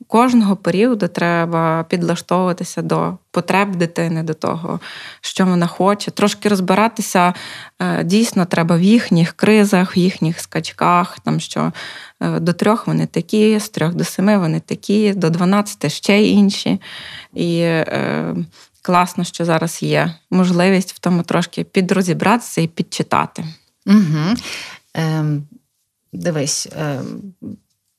[0.08, 4.80] кожного періоду треба підлаштовуватися до потреб дитини, до того,
[5.22, 6.12] що вона хоче.
[6.12, 7.34] Трошки розбиратися
[7.80, 11.72] е, дійсно треба в їхніх кризах, в їхніх скачках, там що
[12.20, 16.82] е, до трьох вони такі, з трьох до семи вони такі, до дванадцяти ще інші.
[17.34, 18.36] І е,
[18.82, 23.46] класно, що зараз є можливість в тому трошки підрозібратися і підчитати.
[23.86, 24.36] Угу.
[24.94, 25.48] Ем,
[26.14, 27.34] Дивись, ем,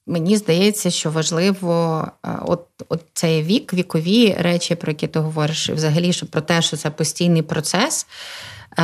[0.08, 5.68] мені здається, що важливо е, от, от цей вік, вікові речі, про які ти говориш,
[5.68, 8.06] і взагалі, що про те, що це постійний процес.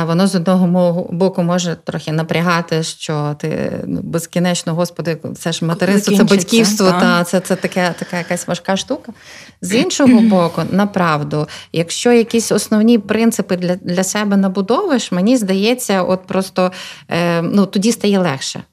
[0.03, 0.67] Воно з одного
[1.11, 6.99] боку може трохи напрягати, що ти ну, безкінечно, господи, це ж материнство, це батьківство, та,
[6.99, 9.13] та це це таке, така якась важка штука.
[9.61, 16.27] З іншого боку, направду, якщо якісь основні принципи для для себе набудовуєш, мені здається, от
[16.27, 16.71] просто
[17.09, 18.63] е, ну, тоді стає легше.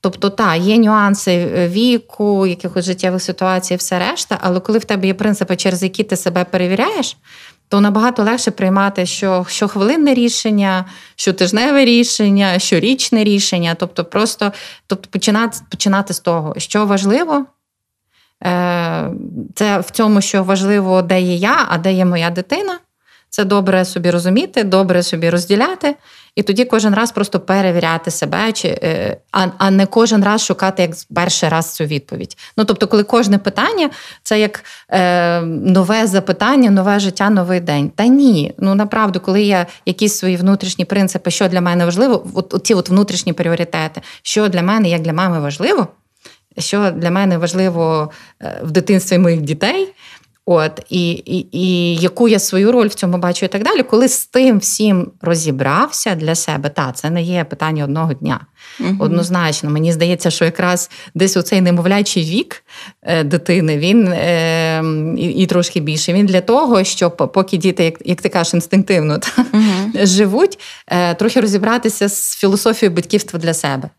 [0.00, 5.06] Тобто, так, є нюанси е, віку, якихось життєвих ситуацій, все решта, але коли в тебе
[5.06, 7.16] є принципи, через які ти себе перевіряєш,
[7.68, 10.84] то набагато легше приймати що щохвилинне рішення,
[11.16, 13.74] щотижневе рішення, щорічне рішення.
[13.74, 14.52] Тобто, просто
[14.86, 17.46] тобто починати починати з того, що важливо.
[18.44, 19.10] Е,
[19.54, 22.78] це в цьому, що важливо, де є я, а де є моя дитина.
[23.38, 25.94] Це добре собі розуміти, добре собі розділяти,
[26.34, 30.82] і тоді кожен раз просто перевіряти себе, чи, е, а а не кожен раз шукати
[30.82, 32.36] як перший раз цю відповідь.
[32.56, 33.90] Ну тобто, коли кожне питання
[34.22, 37.90] це як е, нове запитання, нове життя, новий день.
[37.90, 42.60] Та ні, ну направду, коли є якісь свої внутрішні принципи, що для мене важливо, от,
[42.64, 45.86] ці от внутрішні пріоритети, що для мене, як для мами важливо,
[46.58, 48.10] що для мене важливо
[48.42, 49.88] е, в дитинстві моїх дітей.
[50.50, 53.82] От і, і, і яку я свою роль в цьому бачу, і так далі.
[53.82, 58.40] Коли з тим всім розібрався для себе, та це не є питання одного дня.
[58.80, 58.96] Угу.
[58.98, 62.64] Однозначно, мені здається, що якраз десь у цей немовлячий вік
[63.02, 64.82] е, дитини він е,
[65.18, 66.12] і, і трошки більше.
[66.12, 70.06] Він для того, щоб поки діти, як як ти кажеш, інстинктивно та, угу.
[70.06, 73.90] живуть, е, трохи розібратися з філософією батьківства для себе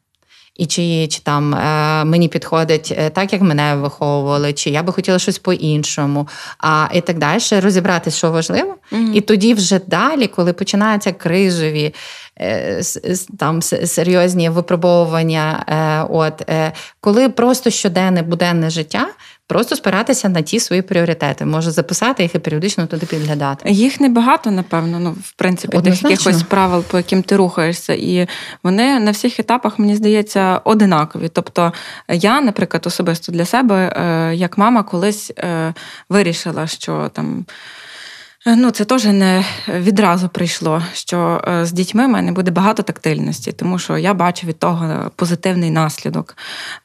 [0.60, 4.94] і чи чи там е, мені підходить е, так, як мене виховували, чи я би
[4.94, 8.76] хотіла щось по-іншому, а і так далі, розібрати, що важливо.
[8.92, 9.14] Mm-hmm.
[9.14, 11.94] І тоді вже далі, коли починаються кризові
[12.40, 12.82] е,
[13.40, 15.66] там серйозні випробовування,
[16.10, 16.50] от
[17.02, 19.08] коли просто щоденне буденне життя.
[19.50, 23.70] Просто спиратися на ті свої пріоритети, може записати їх і періодично туди підглядати.
[23.70, 25.00] Їх небагато, напевно.
[25.00, 28.28] Ну, в принципі, тих якихось правил, по яким ти рухаєшся, і
[28.64, 31.30] вони на всіх етапах, мені здається, одинакові.
[31.30, 31.74] Тобто,
[32.10, 35.74] я, наприклад, особисто для себе, е, як мама, колись е,
[36.10, 37.46] вирішила, що там.
[38.50, 42.84] Е, ну, це теж не відразу прийшло, що е, з дітьми в мене буде багато
[42.84, 46.38] тактильності, тому що я бачу від того позитивний наслідок.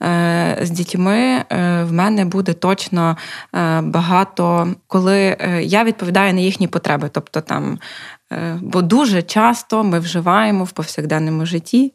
[0.02, 3.16] Е, з дітьми в мене буде точно
[3.82, 7.10] багато, коли я відповідаю на їхні потреби.
[7.12, 7.78] Тобто там,
[8.60, 11.92] бо дуже часто ми вживаємо в повсякденному житті.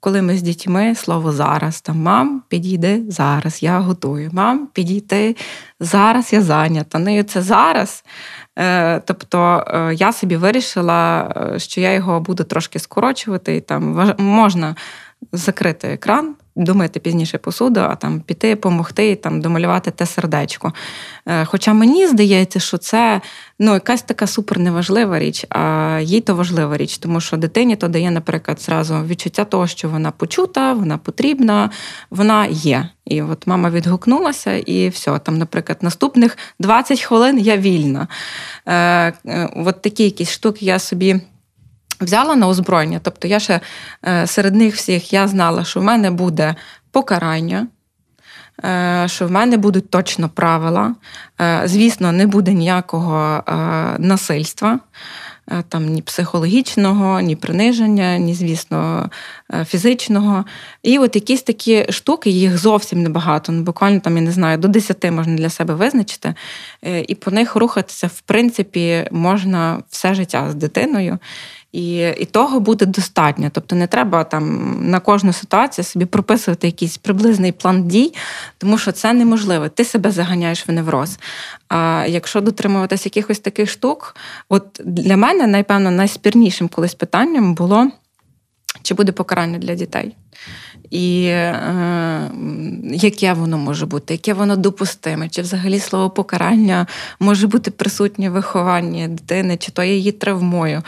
[0.00, 4.30] Коли ми з дітьми слово зараз, там мам, підійди зараз, я готую.
[4.32, 5.36] Мам, підійди
[5.80, 6.98] зараз, я зайнята.
[6.98, 8.04] Ну і це зараз
[9.04, 14.76] тобто е, я собі вирішила, е, що я його буду трошки скорочувати, і там можна
[15.32, 20.72] закрити екран, думати пізніше посуду, а там піти, допомогти, там домалювати те сердечко.
[21.44, 23.20] Хоча мені здається, що це
[23.58, 27.88] ну, якась така супер неважлива річ, а їй то важлива річ, тому що дитині то
[27.88, 31.70] дає, наприклад, зразу відчуття того, що вона почута, вона потрібна,
[32.10, 32.88] вона є.
[33.04, 38.08] І от мама відгукнулася, і все, там, наприклад, наступних 20 хвилин я вільна.
[38.66, 38.74] Е,
[39.26, 41.20] е, От такі якісь штуки я собі.
[42.00, 43.60] Взяла на озброєння, тобто я ще
[44.06, 46.54] е, серед них всіх я знала, що в мене буде
[46.90, 47.66] покарання,
[48.64, 50.94] е, що в мене будуть точно правила.
[51.64, 53.42] Звісно, не буде ніякого
[53.98, 54.78] насильства.
[55.50, 59.10] Е, там ні психологічного, ні приниження, ні, звісно,
[59.54, 60.44] е, фізичного.
[60.82, 63.52] І от якісь такі штуки, їх зовсім небагато.
[63.52, 66.34] Ну, буквально там, я не знаю, до 10 можна для себе визначити.
[66.82, 71.18] Е, і по них рухатися, в принципі, можна все життя з дитиною.
[71.72, 73.50] І і того буде достатньо.
[73.52, 78.14] Тобто не треба там на кожну ситуацію собі прописувати якийсь приблизний план дій,
[78.58, 79.68] тому що це неможливо.
[79.68, 81.18] Ти себе заганяєш в невроз.
[81.68, 84.16] А якщо дотримуватись якихось таких штук,
[84.48, 87.90] от для мене, напевно, найспірнішим колись питанням було,
[88.82, 90.14] чи буде покарання для дітей
[90.90, 92.30] і е,
[92.92, 96.86] яке воно може бути, яке воно допустиме, чи взагалі слово покарання
[97.20, 100.82] може бути присутнє в вихованні дитини, чи то її травмою.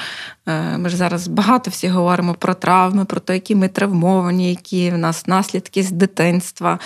[0.51, 4.91] Е, ми ж зараз багато всі говоримо про травми, про те, які ми травмовані, які
[4.91, 6.79] в нас наслідки з дитинства.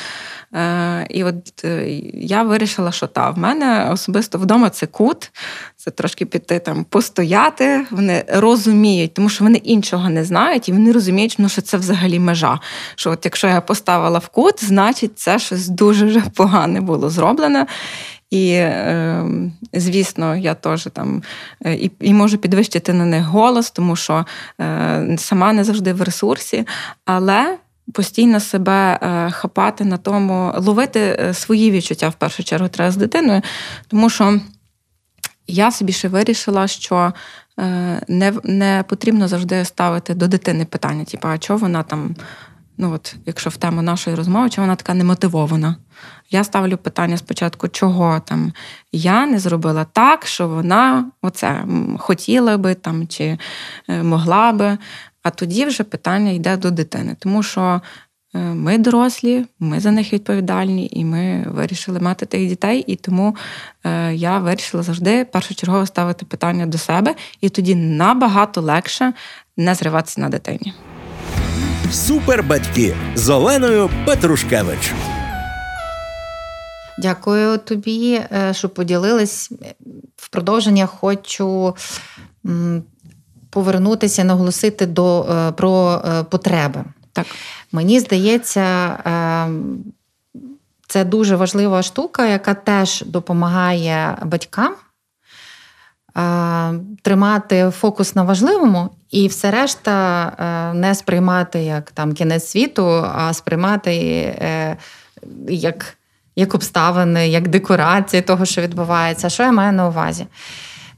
[0.54, 5.32] Е, і от е, я вирішила, що та, в мене особисто вдома це кут,
[5.76, 7.86] це трошки піти там постояти.
[7.90, 12.18] Вони розуміють, тому що вони іншого не знають, і вони розуміють, ну, що це взагалі
[12.18, 12.60] межа.
[12.94, 17.66] Що от якщо я поставила в кут, значить це щось дуже погане було зроблене.
[18.34, 19.24] І, е,
[19.72, 21.22] звісно, я теж там
[21.64, 24.26] е, і і можу підвищити на них голос, тому що
[24.60, 26.66] е, сама не завжди в ресурсі,
[27.04, 27.58] але
[27.92, 33.42] постійно себе е, хапати на тому, ловити свої відчуття в першу чергу треба з дитиною,
[33.88, 34.40] тому що
[35.46, 37.12] я собі ще вирішила, що
[38.08, 42.16] не не потрібно завжди ставити до дитини питання, типу, а чого вона там,
[42.78, 45.76] ну от, якщо в тему нашої розмови, чого вона така немотивована.
[46.30, 48.52] Я ставлю питання спочатку, чого там
[48.92, 51.64] я не зробила так, що вона оце
[51.98, 53.38] хотіла би там чи
[53.88, 54.78] могла би.
[55.24, 57.80] А тоді вже питання йде до дитини, тому що
[58.34, 62.84] е, ми дорослі, ми за них відповідальні, і ми вирішили мати тих дітей.
[62.86, 63.36] І тому
[63.84, 69.12] е, я вирішила завжди першочергово ставити питання до себе, і тоді набагато легше
[69.56, 70.74] не зриватися на дитині.
[71.92, 74.92] Супербатьки з Оленою Петрушкевич.
[76.98, 79.52] Дякую тобі, е, що поділились.
[80.16, 81.76] В продовження хочу
[83.50, 86.84] повернутися, наголосити до, е, про е, потреби.
[87.12, 87.26] Так.
[87.72, 88.96] Mені здається,
[90.88, 94.74] це дуже важлива штука, яка теж допомагає батькам
[97.02, 103.94] тримати фокус на важливому і все решта не сприймати як там кінець світу, а сприймати
[105.48, 105.96] як
[106.36, 109.28] як обставини, як декорації того, що відбувається.
[109.28, 110.26] Що я маю на увазі?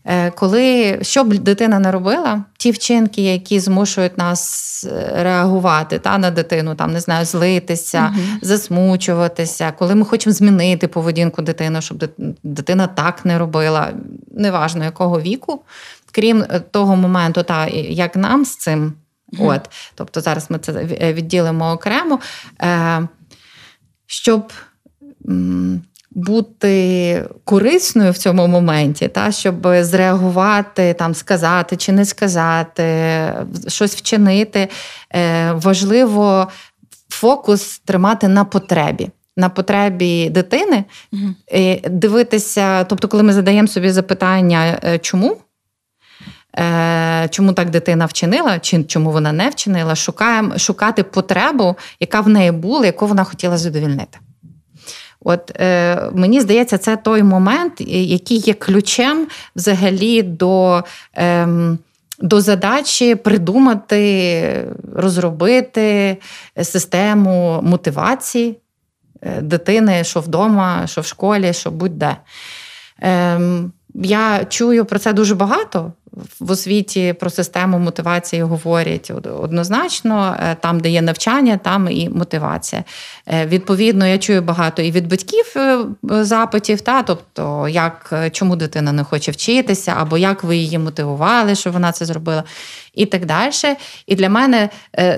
[0.09, 6.19] Е, коли що б дитина не робила, ті вчинки, які змушують нас е, реагувати та,
[6.19, 12.05] на дитину, там не знаю, злитися, uh засмучуватися, коли ми хочемо змінити поведінку дитини, щоб
[12.43, 13.93] дитина так не робила,
[14.31, 15.63] неважно якого віку,
[16.13, 18.93] крім е, того моменту, та як нам з цим,
[19.33, 19.61] uh от,
[19.95, 20.73] тобто зараз ми це
[21.13, 22.21] відділимо окремо,
[24.07, 24.53] щоб
[26.17, 32.85] бути корисною в цьому моменті, та, щоб зреагувати, там, сказати чи не сказати,
[33.69, 34.69] щось вчинити,
[35.15, 36.49] е, важливо
[37.09, 39.11] фокус тримати на потребі.
[39.37, 41.23] На потребі дитини угу.
[41.91, 45.37] дивитися, тобто, коли ми задаємо собі запитання, е, чому?
[47.31, 52.51] Чому так дитина вчинила, чи чому вона не вчинила, шукаємо шукати потребу, яка в неї
[52.51, 54.19] була, яку вона хотіла задовільнити.
[55.29, 60.85] От е, мені здається, це той момент, який є ключем взагалі до.
[61.17, 61.49] Е,
[62.19, 66.17] до задачі придумати, розробити
[66.63, 68.59] систему мотивації
[69.23, 72.17] е, дитини, що вдома, що в школі, що будь-де.
[73.01, 75.93] Ем, я чую про це дуже багато
[76.41, 80.37] в освіті про систему мотивації говорять однозначно.
[80.41, 82.85] Е, там, де є навчання, там і мотивація.
[83.27, 88.93] Е, відповідно, я чую багато і від батьків е, запитів, та тобто, як чому дитина
[88.93, 92.45] не хоче вчитися, або як ви її мотивували, що вона це зробила,
[92.95, 93.37] і так далі.
[94.07, 94.69] І для мене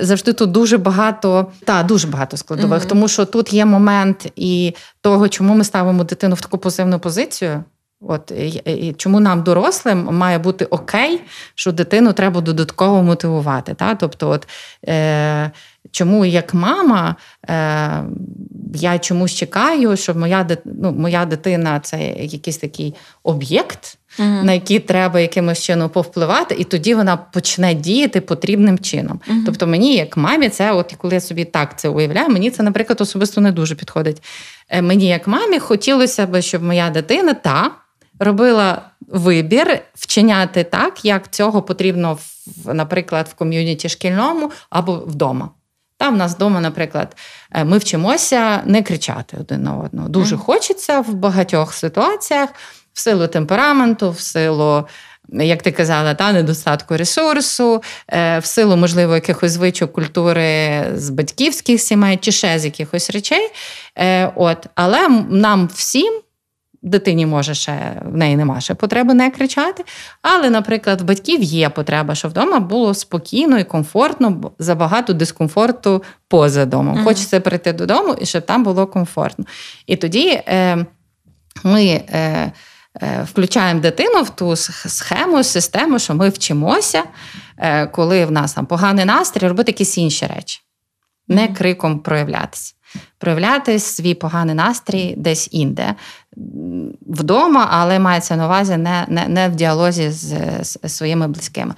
[0.01, 4.75] завжди тут дуже багато, та дуже багато складових, mm тому що тут є момент і
[5.01, 7.65] того, чому ми ставимо дитину в таку пасивну позицію.
[8.01, 8.31] От
[8.65, 11.21] і Чому нам, дорослим, має бути окей,
[11.55, 13.75] що дитину треба додатково мотивувати.
[13.75, 13.95] Та?
[13.95, 14.49] Тобто, от,
[14.89, 15.51] е,
[15.91, 17.17] чому як мама
[17.49, 18.05] е,
[18.75, 24.79] я чомусь чекаю, що моя ну, моя дитина це якийсь такий об'єкт, uh на який
[24.79, 29.21] треба якимось чином повпливати, і тоді вона почне діяти потрібним чином.
[29.29, 32.63] uh Тобто, мені, як мамі, це, от коли я собі так це уявляю, мені це,
[32.63, 34.23] наприклад, особисто не дуже підходить.
[34.69, 37.71] Е, мені, як мамі, хотілося б, щоб моя дитина та
[38.19, 42.19] робила вибір вчиняти так, як цього потрібно,
[42.65, 45.51] в, наприклад, в ком'юніті шкільному або вдома.
[45.99, 47.17] Там в нас вдома, наприклад,
[47.53, 50.09] е, ми вчимося не кричати один на одного.
[50.09, 50.39] Дуже mm.
[50.39, 52.49] хочеться в багатьох ситуаціях,
[52.93, 54.85] в силу темпераменту, в силу.
[55.33, 61.81] Як ти казала, та недостатку ресурсу, е, в силу, можливо, якихось звичок культури з батьківських
[61.81, 63.51] сімей чи ще з якихось речей.
[63.99, 64.67] Е, от.
[64.75, 66.21] Але нам всім
[66.83, 69.85] Дитині може ще в неї нема ще потреби не кричати.
[70.23, 76.03] Але, наприклад, в батьків є потреба, щоб вдома було спокійно і комфортно, бо забагато дискомфорту
[76.29, 76.99] поза домом.
[76.99, 79.45] uh Хочеться прийти додому і щоб там було комфортно.
[79.87, 80.87] І тоді е,
[81.64, 81.85] ми.
[81.85, 82.53] Е,
[83.03, 87.05] е, включаємо дитину в ту схему, систему, що ми вчимося,
[87.59, 90.61] е, коли в нас там поганий настрій, робити якісь інші речі,
[91.29, 92.75] не криком проявлятися.
[93.18, 95.95] Проявляти свій поганий настрій десь інде,
[97.07, 101.74] вдома, але мається на увазі не не, не в діалозі з, з своїми близькими.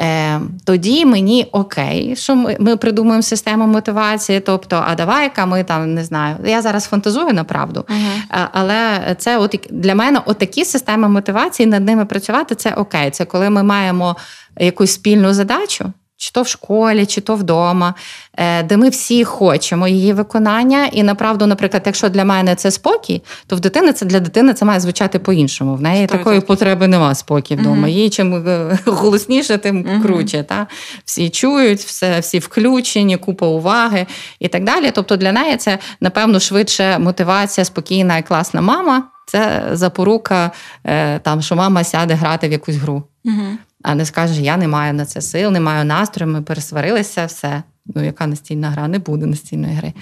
[0.00, 4.40] Е, Тоді мені окей, що ми ми придумуємо систему мотивації.
[4.40, 6.36] Тобто, а давай-ка ми там не знаю.
[6.44, 8.48] Я зараз фантазую направду, uh-huh.
[8.52, 13.10] але це от для мене отакі системи мотивації над ними працювати це окей.
[13.10, 14.16] Це коли ми маємо
[14.58, 17.94] якусь спільну задачу чи то в школі, чи то вдома,
[18.34, 20.86] е, де ми всі хочемо її виконання.
[20.86, 24.64] І направду, наприклад, якщо для мене це спокій, то в дитини це для дитини це
[24.64, 25.74] має звучати по-іншому.
[25.74, 27.88] В неї Стой, такої потреби нема спокій вдома.
[27.88, 30.42] Їй чим е, голосніше, тим круче.
[30.42, 30.66] Та?
[31.04, 34.06] Всі чують, все, всі включені, купа уваги
[34.40, 34.90] і так далі.
[34.94, 39.02] Тобто для неї це, напевно, швидше мотивація, спокійна і класна мама.
[39.28, 40.50] Це запорука,
[40.84, 43.02] е, там, що мама сяде грати в якусь гру.
[43.24, 47.26] Угу а не скажеш, я не маю на це сил, не маю настрою, ми пересварилися,
[47.26, 47.62] все.
[47.94, 49.92] Ну, яка настільна гра, не буде настільної гри,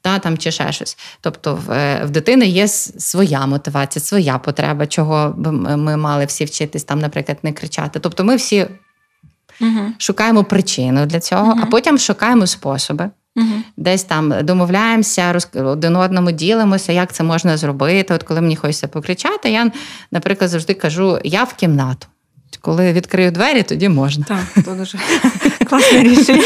[0.00, 0.98] та там чи ще щось.
[1.20, 5.34] Тобто, в, в дитини є своя мотивація, своя потреба, чого
[5.76, 7.98] ми мали всі вчитись, там, наприклад, не кричати.
[7.98, 8.66] Тобто, ми всі
[9.60, 9.80] угу.
[9.98, 11.60] шукаємо причину для цього, угу.
[11.62, 13.10] а потім шукаємо способи.
[13.36, 13.62] Угу.
[13.76, 15.48] Десь там домовляємося, роз...
[15.54, 18.14] один одному ділимося, як це можна зробити.
[18.14, 19.70] От коли мені хочеться покричати, я,
[20.10, 22.06] наприклад, завжди кажу: я в кімнату.
[22.60, 24.24] Коли відкрию двері, тоді можна.
[24.28, 24.98] Так, то дуже
[25.68, 26.42] класне рішення.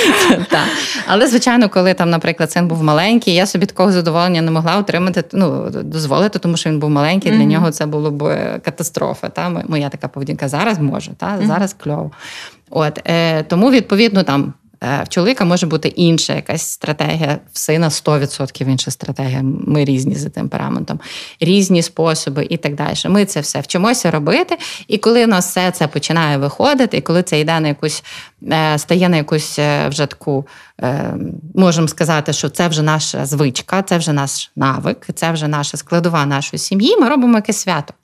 [0.50, 0.66] Так.
[1.06, 5.24] Але, звичайно, коли там, наприклад, син був маленький, я собі такого задоволення не могла отримати,
[5.32, 9.28] ну, дозволити, тому що він був маленький, для нього це було б е, катастрофа.
[9.28, 9.62] Та?
[9.68, 11.38] Моя така поведінка зараз можу, та?
[11.46, 12.10] зараз кльово.
[12.70, 18.70] От, е, Тому, відповідно, там в чоловіка може бути інша якась стратегія, в сина 100%
[18.70, 19.40] інша стратегія.
[19.42, 21.00] Ми різні за темпераментом,
[21.40, 22.96] різні способи і так далі.
[23.06, 24.58] Ми це все вчимося робити.
[24.88, 28.04] І коли в нас все це починає виходити, і коли це йде на якусь,
[28.52, 30.46] е, стає на якусь е, вже таку,
[31.54, 36.26] можемо сказати, що це вже наша звичка, це вже наш навик, це вже наша складова
[36.26, 37.94] нашої сім'ї, ми робимо якесь свято.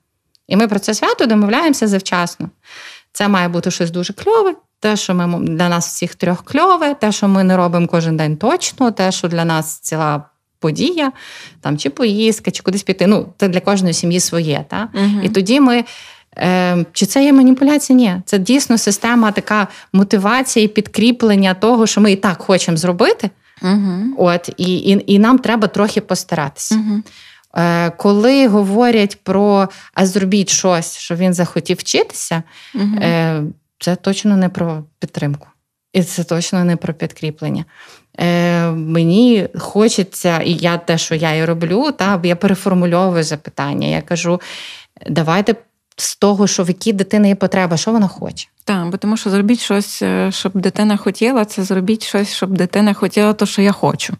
[0.48, 2.50] І ми про це свято домовляємося завчасно.
[3.12, 7.12] Це має бути щось дуже кльове те, що ми для нас всіх трьох кльове, те,
[7.12, 10.24] що ми не робимо кожен день точно, те, що для нас ціла
[10.58, 11.12] подія,
[11.60, 13.06] там чи поїздка, чи кудись піти.
[13.06, 14.64] Ну, це для кожної сім'ї своє.
[14.68, 14.88] Та?
[14.94, 15.22] Угу.
[15.22, 15.84] І тоді ми.
[16.38, 17.96] Е, Чи це є маніпуляція?
[17.96, 23.30] Ні, це дійсно система така мотивації, підкріплення того, що ми і так хочемо зробити.
[23.62, 24.14] Угу.
[24.18, 26.74] От, І і, і нам треба трохи постаратися.
[26.74, 27.02] Угу.
[27.56, 32.42] Е, Коли говорять про а зробіть щось, що він захотів вчитися,
[32.74, 33.42] е,
[33.82, 35.48] це точно не про підтримку.
[35.92, 37.64] І це точно не про підкріплення.
[38.18, 43.88] Е, Мені хочеться, і я те, що я і роблю, та, я переформульовую запитання.
[43.88, 44.40] Я кажу:
[45.10, 45.54] давайте
[45.96, 48.48] з того, що в якій дитини є потреба, що вона хоче.
[48.64, 52.94] Так, бо тому що зробіть щось, е, щоб дитина хотіла, це зробіть щось, щоб дитина
[52.94, 54.12] хотіла, то що я хочу,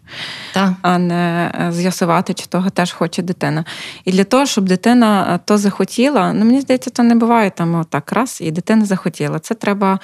[0.53, 0.73] так.
[0.81, 3.65] а не е, з'ясувати, чи того теж хоче дитина.
[4.05, 7.75] І для того, щоб дитина е, то захотіла, ну мені здається, то не буває там
[7.75, 9.39] отак раз, і дитина захотіла.
[9.39, 9.99] Це треба.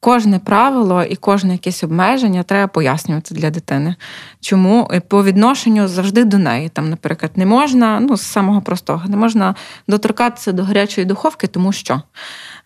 [0.00, 3.94] Кожне правило і кожне якесь обмеження треба пояснювати для дитини.
[4.40, 6.68] Чому по відношенню завжди до неї.
[6.68, 9.54] Там, наприклад, не можна, ну з самого простого, не можна
[9.88, 12.02] доторкатися до гарячої духовки, тому що.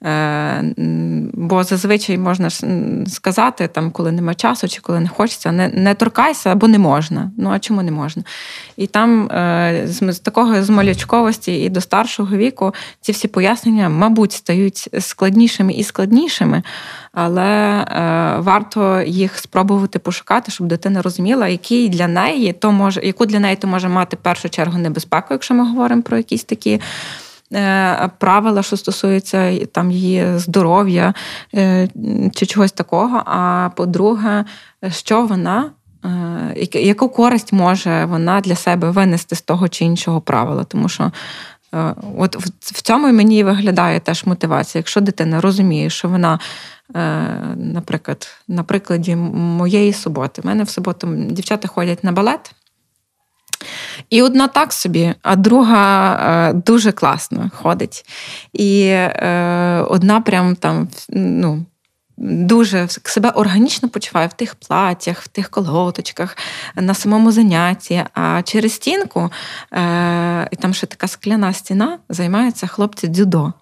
[0.05, 0.65] Е,
[1.35, 2.49] бо зазвичай можна
[3.07, 7.31] сказати, там, коли нема часу чи коли не хочеться, не не торкайся або не можна.
[7.39, 8.23] Ну а чому не можна?
[8.77, 14.33] І там е, з, такого з малючковості і до старшого віку ці всі пояснення, мабуть,
[14.33, 16.63] стають складнішими і складнішими,
[17.13, 23.27] але е, варто їх спробувати пошукати, щоб дитина розуміла, який для неї то може, яку
[23.27, 26.81] для неї то може мати в першу чергу небезпеку, якщо ми говоримо про якісь такі.
[27.55, 31.15] Е, правила, що стосуються там її здоров'я
[31.55, 31.89] е,
[32.35, 33.23] чи чогось такого.
[33.27, 34.45] А по-друге,
[34.89, 35.71] що вона.
[36.05, 40.65] Е, яку користь може вона для себе винести з того чи іншого правила?
[40.65, 41.13] Тому що
[42.19, 44.81] от в цьому мені виглядає теж мотивація.
[44.81, 46.39] Якщо дитина розуміє, що вона,
[47.57, 52.55] наприклад, на прикладі моєї суботи, в мене в суботу дівчата ходять на балет.
[54.11, 56.15] І одна так собі, а друга
[56.51, 58.05] е, дуже класно ходить.
[58.53, 61.65] І е, одна прям там, ну.
[62.17, 66.37] Дуже себе органічно почуває в тих платях, в тих колготочках,
[66.77, 68.05] на самому занятті.
[68.15, 69.31] А через стінку,
[69.73, 73.53] е, і там ще така скляна стіна, займаються хлопці дзюдо.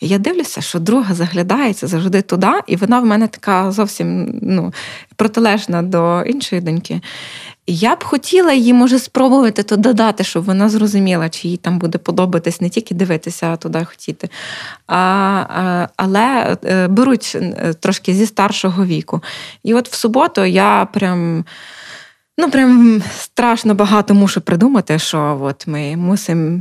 [0.00, 4.74] І я дивлюся, що друга заглядається завжди туди, і вона в мене така зовсім ну,
[5.16, 7.00] протилежна до іншої доньки.
[7.66, 11.98] Я б хотіла її, може, спробувати то додати, щоб вона зрозуміла, чи їй там буде
[11.98, 14.28] подобатись не тільки дивитися, а туди хотіти.
[14.86, 19.22] А, а, Але е, беруть е, трошки зі старшого віку.
[19.62, 21.44] І от в суботу я прям.
[22.38, 26.60] Ну, прям страшно багато мушу придумати, що от ми мусимо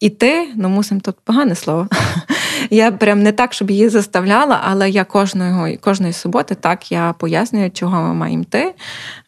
[0.00, 1.88] іти, ну мусимо тут погане слово.
[2.70, 7.70] Я прям не так, щоб її заставляла, але я кожної кожної суботи так я пояснюю,
[7.70, 8.74] чого ми маємо йти,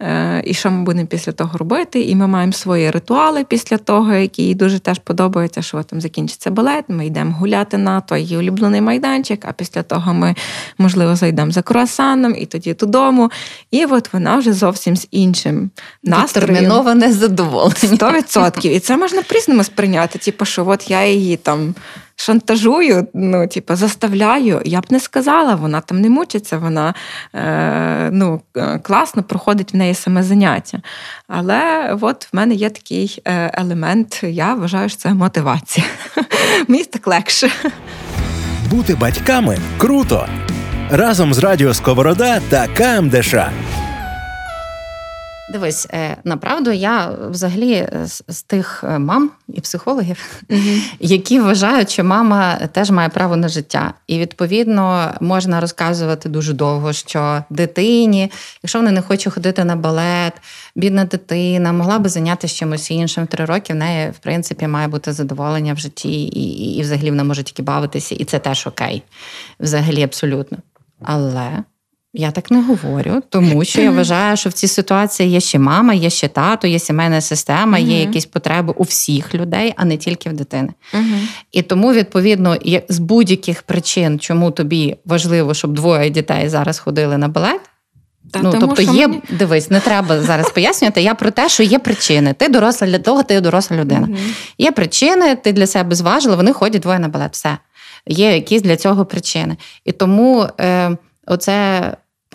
[0.01, 2.03] е, і що ми будемо після того робити.
[2.03, 6.51] І ми маємо свої ритуали після того, які їй дуже теж подобаються, що там закінчиться
[6.51, 6.85] балет.
[6.89, 10.35] Ми йдемо гуляти на той її улюблений майданчик, а після того ми,
[10.79, 13.31] можливо, зайдемо за круасаном і тоді додому.
[13.71, 15.71] І от вона вже зовсім з іншим
[16.03, 16.55] настроєм.
[16.55, 17.75] Терміноване задоволення.
[17.75, 18.73] Сто відсотків.
[18.73, 20.19] І це можна прісному сприйняти.
[20.25, 21.75] Типу, що от я її там
[22.17, 24.63] шантажую, ну, типу, заставляю.
[24.65, 26.95] Я б не сказала, вона там не мучиться, вона
[27.35, 30.79] е, ну, е, класно проходить в неї саме заняття.
[31.29, 35.87] Але от в мене є такий е, елемент, я вважаю, що це мотивація.
[36.69, 37.51] Мені так легше.
[38.71, 40.27] Бути батьками круто!
[40.91, 43.35] Разом з Радіо Сковорода та КМДШ.
[45.53, 50.83] Дивись, е, направду я взагалі з, з тих е, мам і психологів, mm-hmm.
[51.01, 53.95] які вважають, що мама теж має право на життя.
[54.07, 58.31] І відповідно можна розказувати дуже довго, що дитині,
[58.63, 60.33] якщо вона не хоче ходити на балет,
[60.77, 63.73] бідна дитина могла би зайнятися чимось іншим три роки.
[63.73, 67.43] В неї, в принципі, має бути задоволення в житті, і, і, і взагалі вона може
[67.43, 69.03] тільки бавитися, і це теж окей,
[69.61, 70.59] взагалі абсолютно.
[71.03, 71.63] Але.
[72.15, 75.95] Я так не говорю, тому що я вважаю, що в цій ситуації є ще мама,
[75.95, 80.31] є ще тато, є сімейна система, є якісь потреби у всіх людей, а не тільки
[80.31, 80.69] в дитини.
[81.53, 82.57] І тому, відповідно,
[82.89, 87.61] з будь-яких причин, чому тобі важливо, щоб двоє дітей зараз ходили на балет.
[88.31, 89.23] Та, ну, тому, Тобто, є, мені...
[89.31, 91.03] дивись, не треба зараз пояснювати.
[91.03, 92.33] Я про те, що є причини.
[92.33, 94.09] Ти доросла для того, ти доросла людина.
[94.59, 97.33] Є причини, ти для себе зважила, вони ходять двоє на балет.
[97.33, 97.59] Все.
[98.07, 99.57] Є якісь для цього причини.
[99.85, 100.97] І тому е,
[101.27, 101.83] оце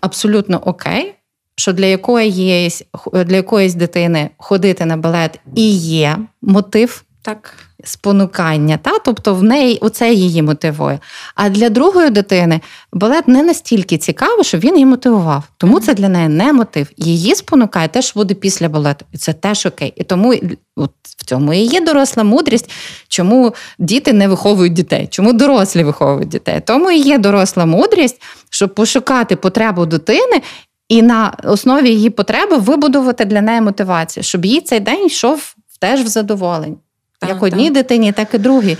[0.02, 1.16] абсолютно окей,
[1.56, 2.84] що для якоїсь
[3.14, 7.04] для якоїсь дитини ходити на балет і є мотив.
[7.22, 7.54] Так.
[7.84, 11.00] Спонукання, та тобто в неї оце її мотивує.
[11.36, 12.62] А для другої дитини
[12.94, 15.44] балет не настільки цікаво, щоб він її мотивував.
[15.58, 16.88] Тому це для неї не мотив.
[16.98, 19.94] Її спонукає те, що буде після балету, і це теж окей.
[19.96, 20.34] І тому
[20.76, 22.72] от в цьому і є доросла мудрість,
[23.08, 26.62] чому діти не виховують дітей, чому дорослі виховують дітей.
[26.66, 30.42] Тому і є доросла мудрість, щоб пошукати потребу дитини.
[30.90, 36.02] І на основі її потреби вибудувати для неї мотивацію, щоб їй цей день йшов теж
[36.02, 36.76] в задоволення.
[37.28, 38.78] Як одній дитині, так і другій.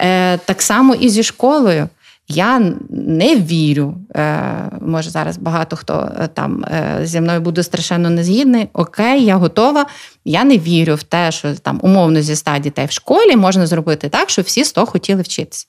[0.00, 1.88] Е, Так само і зі школою.
[2.32, 3.94] Я не вірю.
[4.16, 8.68] Е, Може, зараз багато хто е, там е, зі мною буде страшенно незгідний.
[8.72, 9.86] Окей, я готова.
[10.24, 14.08] Я не вірю в те, що там умовно зі 100 дітей в школі можна зробити
[14.08, 15.66] так, щоб всі 100 хотіли вчитися.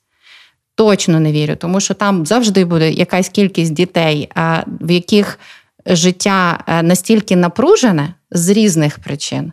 [0.75, 4.29] Точно не вірю, тому що там завжди буде якась кількість дітей,
[4.65, 5.39] в яких
[5.85, 9.51] життя настільки напружене з різних причин.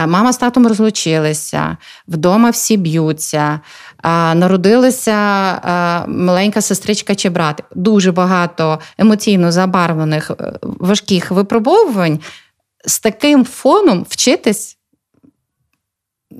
[0.00, 1.76] Е, мама з татом розлучилися,
[2.08, 3.60] вдома всі б'ються,
[4.04, 5.12] е, народилася
[5.52, 7.62] е, маленька сестричка чи брат.
[7.74, 10.30] Дуже багато емоційно забарвлених
[10.62, 12.20] важких випробовувань.
[12.86, 14.76] З таким фоном вчитись.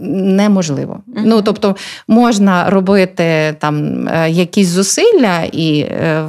[0.02, 1.02] Неможливо.
[1.08, 1.22] Uh-huh.
[1.24, 1.76] Ну, тобто,
[2.08, 6.28] можна робити там якісь зусилля і е,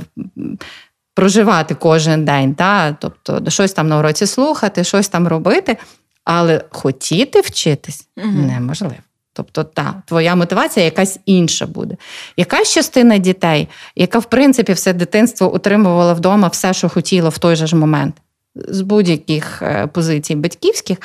[1.13, 2.93] проживати кожен день, та?
[2.99, 5.77] тобто щось там на уроці слухати, щось там робити,
[6.23, 8.27] але хотіти вчитись угу.
[8.27, 8.95] неможливо.
[9.33, 11.95] Тобто, та, твоя мотивація якась інша буде.
[12.37, 17.55] Якась частина дітей, яка, в принципі, все дитинство утримувала вдома все, що хотіла в той
[17.55, 18.15] же ж момент,
[18.55, 20.97] з будь-яких е, позицій батьківських,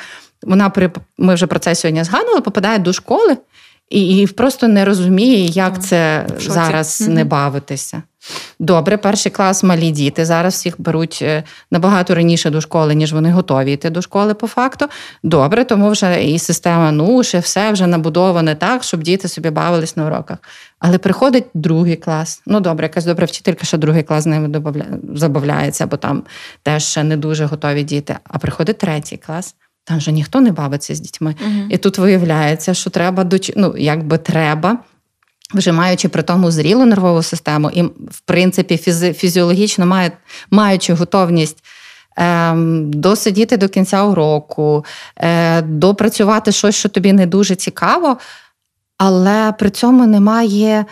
[0.43, 3.37] вона при ми вже про це сьогодні згадували, попадає до школи
[3.89, 8.03] і і просто не розуміє, як це зараз не бавитися.
[8.59, 10.25] Добре, перший клас малі діти.
[10.25, 14.47] Зараз всіх беруть е, набагато раніше до школи, ніж вони готові йти до школи по
[14.47, 14.85] факту.
[15.23, 19.97] Добре, тому вже і система НУШ, і все вже набудоване так, щоб діти собі бавились
[19.97, 20.37] на уроках.
[20.79, 22.41] Але приходить другий клас.
[22.45, 24.61] Ну, добре, якась добра вчителька, що другий клас з ними
[25.13, 26.23] забавляється, бо там
[26.63, 28.17] теж ще не дуже готові діти.
[28.23, 29.55] А приходить третій клас.
[29.87, 31.35] Там вже ніхто не бавиться з дітьми.
[31.47, 33.51] uh І тут виявляється, що треба доч...
[33.55, 34.77] ну, якби треба
[35.53, 40.11] вже маючи при тому зрілу нервову систему, і, в принципі, фізи, фізіологічно має,
[40.51, 41.63] маючи готовність
[42.17, 44.85] е, досидіти до кінця уроку,
[45.17, 48.17] е, допрацювати щось, що тобі не дуже цікаво,
[48.97, 50.85] але при цьому немає.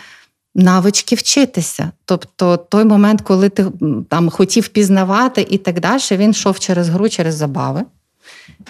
[0.58, 1.90] Навички вчитися.
[2.04, 3.66] Тобто той момент, коли ти
[4.08, 7.84] там хотів пізнавати і так далі, він йшов через гру, через забави.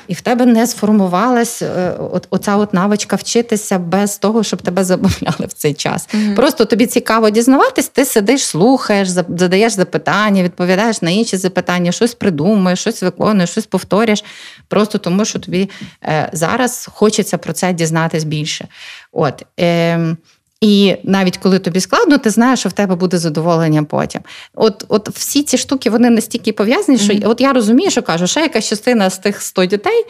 [0.08, 4.84] І в тебе не сформувалась е, от, оця от навичка вчитися без того, щоб тебе
[4.84, 6.08] забавляли в цей час.
[6.14, 12.14] mm Просто тобі цікаво дізнаватись, ти сидиш, слухаєш, задаєш запитання, відповідаєш на інші запитання, щось
[12.14, 14.24] придумуєш, щось виконуєш, щось повторюєш.
[14.68, 15.70] Просто тому, що тобі
[16.04, 18.68] е, зараз хочеться про це дізнатись більше.
[19.12, 19.42] От.
[19.60, 20.16] Е,
[20.60, 24.20] і навіть коли тобі складно, ти знаєш, що в тебе буде задоволення потім.
[24.54, 27.28] От от всі ці штуки вони настільки пов'язані, що mm-hmm.
[27.28, 30.04] от я розумію, що кажу, що якась частина з тих 100 дітей,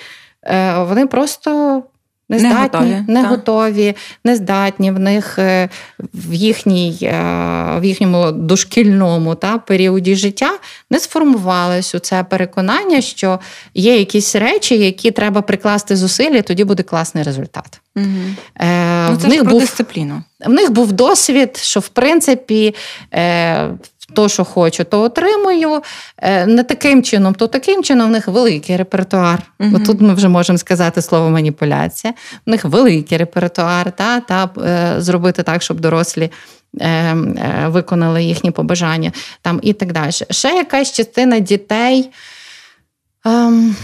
[0.44, 1.82] е, вони просто
[2.28, 5.68] не здатні, не готові, не, готові, не здатні в них е,
[6.14, 10.50] в їхній, е, в їхньому дошкільному та, періоді життя
[10.90, 13.40] не сформувалось у це переконання, що
[13.74, 17.80] є якісь речі, які треба прикласти зусилля, тоді буде класний результат.
[17.96, 18.06] Угу.
[18.56, 20.22] Е, ну, це в них про був, дисципліну.
[20.46, 22.74] В них був досвід, що в принципі.
[23.14, 23.70] Е,
[24.14, 25.82] то, що хочу, то отримую.
[26.18, 29.42] Е, не таким чином, то таким чином в них великий репертуар.
[29.60, 32.14] uh Тут ми вже можемо сказати слово маніпуляція.
[32.46, 36.30] В них великий репертуар, та, та е, зробити так, щоб дорослі.
[36.80, 37.14] Е,
[37.66, 40.10] виконали їхні побажання там і так далі.
[40.30, 42.10] Ще якась частина дітей.
[43.24, 43.76] Ем,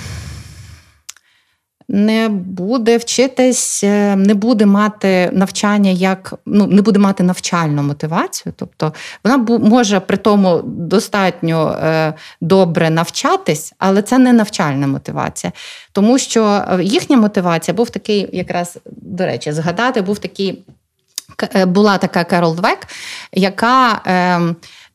[1.92, 8.52] не буде вчитись, е, не буде мати навчання як ну не буде мати навчальну мотивацію.
[8.56, 8.92] Тобто
[9.24, 15.52] вона може при тому достатньо е, добре навчатись, але це не навчальна мотивація.
[15.92, 20.64] Тому що е, їхня мотивація був такий, якраз до речі, згадати, був такий
[21.66, 22.78] була така Керол Двек,
[23.32, 24.00] яка.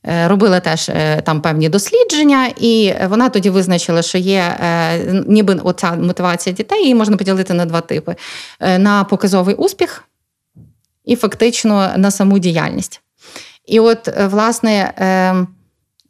[0.07, 5.53] Ем, Е, теж е, там певні дослідження, і вона тоді визначила, що є е, ніби
[5.63, 8.15] оця мотивація дітей, її можна поділити на два типи:
[8.59, 10.03] на показовий успіх
[11.05, 13.01] і фактично на саму діяльність.
[13.65, 14.93] І от, власне,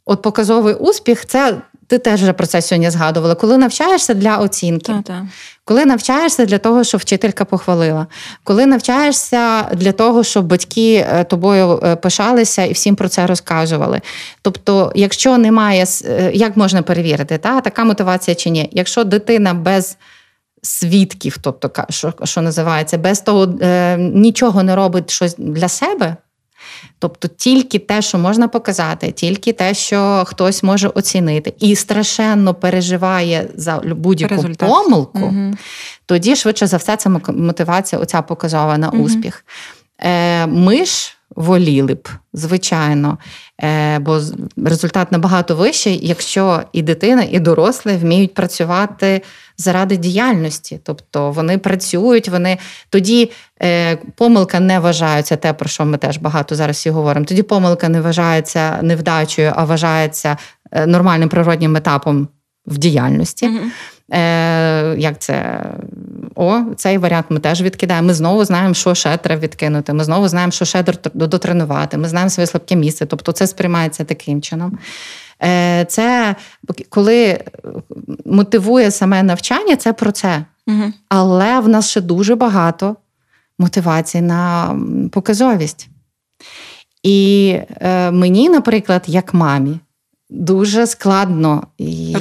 [0.05, 3.35] от показовий успіх це ти теж вже про це сьогодні згадувала.
[3.35, 5.27] Коли навчаєшся для оцінки, Та-та.
[5.65, 8.07] коли навчаєшся для того, щоб вчителька похвалила,
[8.43, 14.01] коли навчаєшся для того, щоб батьки е, тобою е, пишалися і всім про це розказували.
[14.41, 18.69] Тобто, якщо немає, е, як можна перевірити, та, така мотивація чи ні?
[18.71, 19.97] Якщо дитина без
[20.61, 26.15] свідків, тобто що що називається, без того е, нічого не робить щось для себе.
[26.99, 33.49] Тобто тільки те, що можна показати, тільки те, що хтось може оцінити, і страшенно переживає
[33.55, 34.69] за будь-яку Результат.
[34.69, 35.53] помилку, угу.
[36.05, 39.03] тоді швидше за все це мотивація оця показова на угу.
[39.03, 39.45] успіх.
[39.99, 43.17] Е, Ми ж воліли б, звичайно,
[43.63, 44.21] е, бо
[44.57, 49.21] результат набагато вищий, якщо і дитина, і дорослі вміють працювати
[49.57, 50.79] заради діяльності.
[50.83, 52.57] Тобто вони працюють, вони
[52.89, 53.31] тоді
[53.61, 57.25] е, помилка не вважається те, про що ми теж багато зараз і говоримо.
[57.25, 60.37] Тоді помилка не вважається невдачею, а вважається
[60.71, 62.27] е, нормальним природнім етапом
[62.65, 63.47] в діяльності.
[63.47, 63.96] Mm-hmm.
[64.13, 65.63] Е, Як це?
[66.35, 68.07] О, цей варіант ми теж відкидаємо.
[68.07, 69.93] Ми знову знаємо, що ще треба відкинути.
[69.93, 70.83] Ми знову знаємо, що ще
[71.13, 71.97] дотренувати.
[71.97, 73.05] Ми знаємо своє слабке місце.
[73.05, 74.77] Тобто це сприймається таким чином.
[75.43, 76.35] Е, це
[76.89, 77.43] коли
[78.25, 80.45] мотивує саме навчання, це про це.
[80.67, 80.93] Угу.
[81.09, 82.95] Але в нас ще дуже багато
[83.59, 84.75] мотивацій на
[85.11, 85.89] показовість.
[87.03, 87.49] І
[87.81, 89.79] е, мені, наприклад, як мамі,
[90.29, 91.67] Дуже складно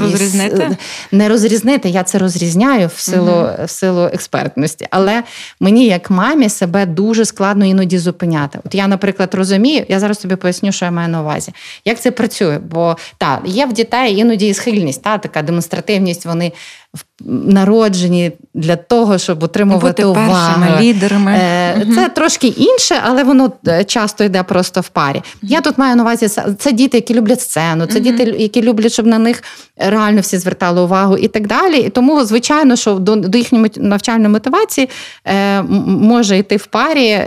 [0.00, 0.76] розрізнити
[1.12, 1.88] не розрізнити.
[1.88, 5.22] Я це розрізняю в силу uh в силу експертності, але
[5.60, 8.58] мені, як мамі, себе дуже складно іноді зупиняти.
[8.64, 11.52] От я, наприклад, розумію, я зараз тобі поясню, що я маю на увазі.
[11.84, 12.58] Як це працює?
[12.58, 16.26] Бо та є в дітей іноді і схильність, та така демонстративність.
[16.26, 16.52] Вони
[17.24, 20.32] народжені для того, щоб отримувати Бути увагу.
[20.32, 21.32] першими лідерами.
[21.32, 25.22] Е, це трошки інше, але воно е, часто йде просто в парі.
[25.42, 26.28] Я тут маю на увазі
[26.58, 29.42] це діти, які люблять сцену, це діти, які люблять, щоб на них
[29.76, 31.78] реально всі звертали увагу і так далі.
[31.78, 34.88] І тому, звичайно, що до до їхньої навчальної мотивації
[35.24, 37.22] е, може йти в парі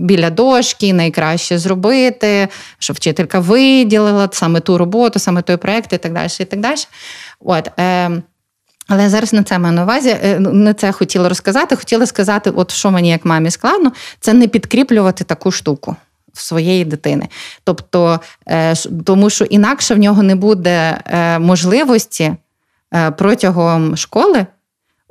[0.00, 2.48] біля дошки, найкраще зробити,
[2.78, 6.28] щоб вчителька виділила саме ту роботу, саме той проєкт і так далі.
[6.40, 6.76] і так далі.
[7.40, 8.22] От, е,
[8.88, 11.76] але зараз не це маю на увазі, е, ну, не це хотіла розказати.
[11.76, 15.96] Хотіла сказати, от що мені як мамі складно, це не підкріплювати таку штуку
[16.32, 17.28] в своєї дитини.
[17.64, 18.74] Тобто, е,
[19.04, 22.34] тому що інакше в нього не буде е, можливості
[23.16, 24.46] протягом школи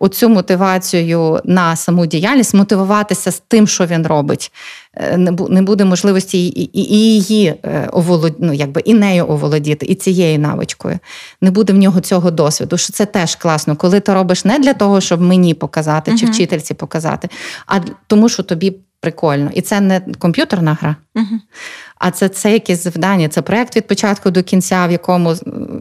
[0.04, 4.52] оцю мотивацію на саму діяльність, мотивуватися з тим, що він робить.
[4.96, 5.18] Е,
[5.50, 8.36] не буде можливості і її е, оволод...
[8.40, 11.00] ну, якби і нею оволодіти, і цією навичкою.
[11.42, 12.78] Не буде в нього цього досвіду.
[12.78, 16.74] Що це теж класно, коли ти робиш не для того, щоб мені показати чи вчительці
[16.74, 17.30] показати,
[17.68, 18.74] а тому, що тобі
[19.04, 19.52] прикольно.
[19.54, 21.40] І це не комп'ютерна гра, угу.
[22.00, 23.28] а це це якесь завдання.
[23.28, 25.36] Це проект від початку до кінця, в якому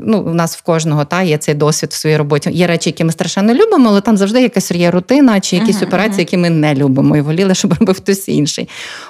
[0.04, 2.50] ну, у нас в кожного та, є цей досвід в своїй роботі.
[2.52, 5.86] Є речі, які ми страшенно любимо, але там завжди якась є рутина чи якісь uh
[5.86, 8.68] операції, які ми не любимо, і воліли, щоб робив хтось інший.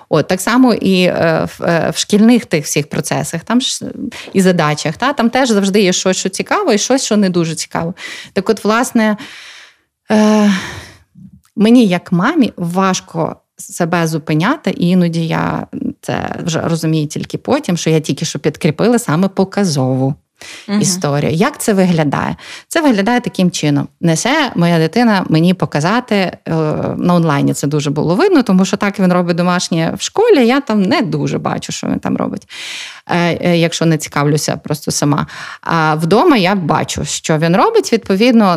[0.08, 3.84] От Так само і е, в, е, в шкільних тих всіх процесах, там ж
[4.32, 7.54] і задачах, та, там теж завжди є щось, що цікаво, і щось, що не дуже
[7.54, 7.94] цікаво.
[8.32, 9.16] Так от, власне.
[10.10, 10.50] Е,
[11.56, 15.66] Мені, як мамі, важко себе зупиняти, і іноді я
[16.00, 20.14] це вже розумію тільки потім, що я тільки що підкріпила саме показову
[20.68, 20.78] угу.
[20.78, 21.32] історію.
[21.32, 22.36] Як це виглядає?
[22.68, 26.38] Це виглядає таким чином: несе моя дитина мені показати е,
[26.96, 27.54] на онлайні.
[27.54, 30.46] Це дуже було видно, тому що так він робить домашнє в школі.
[30.46, 32.48] Я там не дуже бачу, що він там робить.
[33.06, 35.26] Е, е, якщо не цікавлюся просто сама.
[35.60, 37.92] А вдома я бачу, що він робить.
[37.92, 38.56] Відповідно,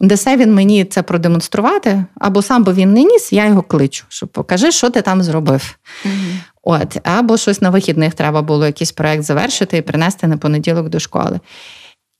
[0.00, 4.28] несе він мені це продемонструвати, або сам би він не ніс, я його кличу, щоб
[4.28, 5.78] покажи, що ти там зробив.
[6.04, 6.14] Угу.
[6.62, 11.00] От, Або щось на вихідних треба було якийсь проект завершити і принести на понеділок до
[11.00, 11.40] школи.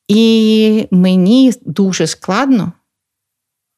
[0.09, 2.72] І мені дуже складно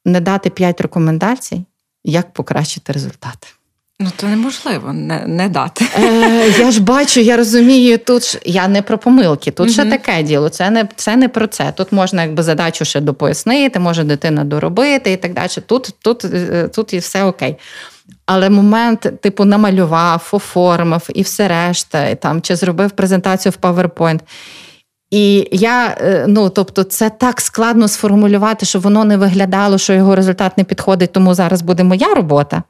[0.05, 1.65] не дати п'ять рекомендацій,
[2.05, 3.55] як покращити результат.
[4.01, 5.85] Ну, то неможливо не не дати.
[5.99, 9.85] Е, Я ж бачу, я розумію, тут ж я не про помилки, тут mm ще
[9.85, 10.49] таке діло.
[10.49, 11.73] Це не це не про це.
[11.77, 15.49] Тут можна якби задачу ще допояснити, може дитина доробити і так далі.
[15.67, 17.57] Тут тут, е, тут і все окей.
[18.27, 24.21] Але момент, типу, намалював, оформив і все решта, і там, чи зробив презентацію в PowerPoint.
[25.13, 30.17] І я, е, ну тобто, це так складно сформулювати, щоб воно не виглядало, що його
[30.17, 32.63] результат не підходить, тому зараз буде моя робота.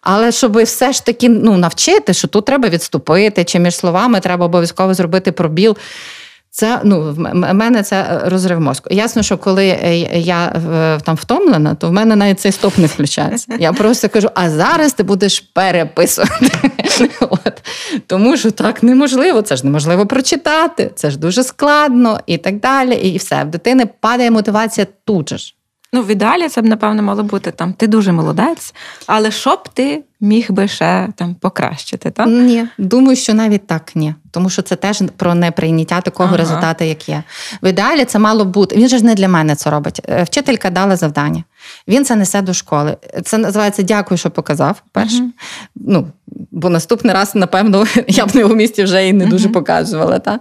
[0.00, 4.46] Але щоб все ж таки ну, навчити, що тут треба відступити, чи між словами треба
[4.46, 5.76] обов'язково зробити пробіл.
[6.50, 8.88] Це ну в мене це е, розрив мозку.
[8.92, 10.52] Ясно, що коли е, я
[11.04, 13.56] там втомлена, то в мене навіть цей стоп не включається.
[13.58, 16.50] Я просто кажу: а зараз ти будеш переписувати.
[17.20, 17.62] От.
[18.06, 22.94] Тому що так неможливо, це ж неможливо прочитати, це ж дуже складно і так далі.
[22.94, 23.44] І все.
[23.44, 25.57] В дитини падає мотивація тут же.
[25.92, 27.72] Ну, в ідеалі це б, напевно, мало бути там.
[27.72, 28.74] Ти дуже молодець,
[29.06, 32.10] але що б ти міг би ще там покращити?
[32.10, 32.26] так?
[32.26, 34.14] Ні, думаю, що навіть так ні.
[34.30, 36.36] Тому що це теж про неприйняття такого ага.
[36.36, 37.22] результату, як є.
[37.62, 38.76] В ідеалі це мало бути.
[38.76, 40.00] Він же ж не для мене це робить.
[40.08, 41.44] Е, вчителька дала завдання.
[41.88, 42.96] Він це несе до школи.
[43.24, 44.82] Це називається Дякую, що показав.
[44.92, 45.22] перше.
[45.22, 45.28] Uh-huh.
[45.76, 46.06] Ну,
[46.50, 49.28] Бо наступний раз, напевно, я б на його місці вже і не uh-huh.
[49.28, 50.18] дуже показувала.
[50.18, 50.40] Та?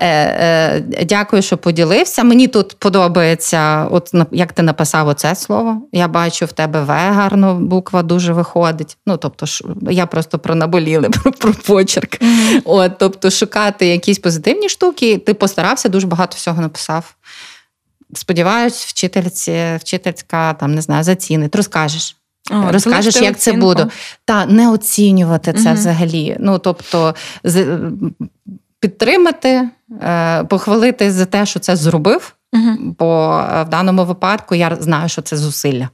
[0.00, 2.24] Е, е, Дякую, що поділився.
[2.24, 5.82] Мені тут подобається, от як ти написав оце слово.
[5.92, 8.96] Я бачу, в тебе В гарно буква дуже виходить.
[9.06, 9.46] Ну, тобто,
[9.90, 12.22] я просто про наболіли, про, про почерк.
[12.22, 12.60] Uh-huh.
[12.64, 17.14] От, Тобто, шукати якісь позитивні штуки, ти постарався, дуже багато всього написав.
[18.14, 22.16] Сподіваюсь, вчительці, вчительська там не знаю, зацінить, розкажеш.
[22.50, 23.86] О, Розкажеш, як це буде.
[24.24, 25.78] Та не оцінювати це угу.
[25.78, 26.36] взагалі.
[26.40, 27.14] Ну, тобто,
[28.80, 29.68] підтримати,
[30.02, 32.94] е, похвалити за те, що це зробив, угу.
[32.98, 35.88] бо е, в даному випадку я знаю, що це зусилля.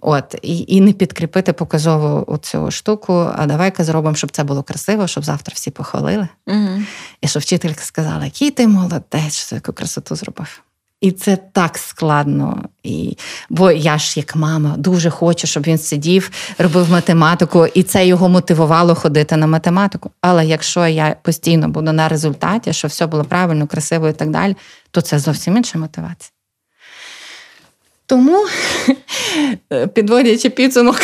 [0.00, 5.06] От, І і не підкріпити показову цю штуку, а давай-ка зробимо, щоб це було красиво,
[5.06, 6.28] щоб завтра всі похвалили.
[6.46, 6.82] Угу.
[7.20, 10.62] І щоб вчителька сказала, який ти молодець, що таку красоту зробив.
[11.04, 12.64] І це так складно.
[12.82, 13.16] І,
[13.50, 18.28] Бо я ж, як мама, дуже хочу, щоб він сидів, робив математику, і це його
[18.28, 20.10] мотивувало ходити на математику.
[20.20, 24.56] Але якщо я постійно буду на результаті, що все було правильно, красиво і так далі,
[24.90, 26.30] то це зовсім інша мотивація.
[28.06, 28.46] Тому,
[29.94, 31.00] підводячи підсумок,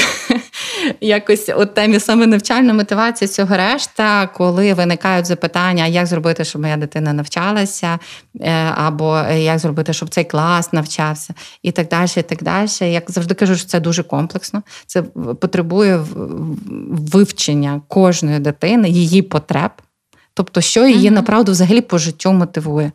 [1.00, 6.76] якось от темі саме навчальна мотивація цього решта, коли виникають запитання, як зробити, щоб моя
[6.76, 7.98] дитина навчалася,
[8.40, 12.08] е, або як зробити, щоб цей клас навчався, і так далі.
[12.16, 12.92] і так далі.
[12.92, 14.62] Як завжди кажу, що це дуже комплексно.
[14.86, 15.02] Це
[15.40, 16.00] потребує
[16.90, 19.70] вивчення кожної дитини, її потреб,
[20.34, 22.92] тобто, що її направду взагалі по життю мотивує.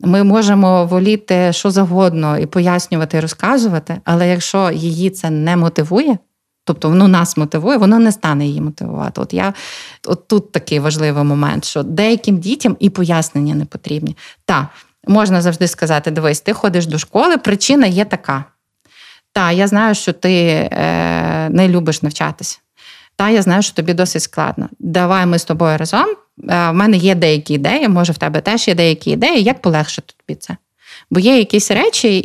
[0.00, 6.18] Ми можемо воліти що завгодно і пояснювати, і розказувати, але якщо її це не мотивує,
[6.64, 9.20] тобто воно нас мотивує, воно не стане її мотивувати.
[9.20, 9.54] От я
[10.06, 14.16] от тут такий важливий момент, що деяким дітям і пояснення не потрібні.
[14.44, 14.68] Та
[15.06, 18.44] можна завжди сказати: дивись, ти ходиш до школи, причина є така.
[19.32, 22.58] Та, я знаю, що ти е, не любиш навчатися.
[23.16, 24.68] Та, я знаю, що тобі досить складно.
[24.78, 26.06] Давай ми з тобою разом
[26.38, 30.14] Е, в мене є деякі ідеї, може в тебе теж є деякі ідеї, як полегшити
[30.16, 30.56] тобі це.
[31.12, 32.18] Бо є якісь речі,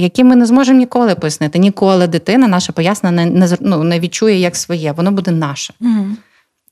[0.00, 1.58] які ми не зможемо ніколи пояснити.
[1.58, 5.74] Ніколи дитина наша пояснена не ну, не відчує як своє, воно буде наше.
[5.80, 6.06] Угу.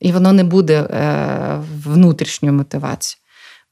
[0.01, 3.23] І воно не буде е, внутрішньою мотивацією.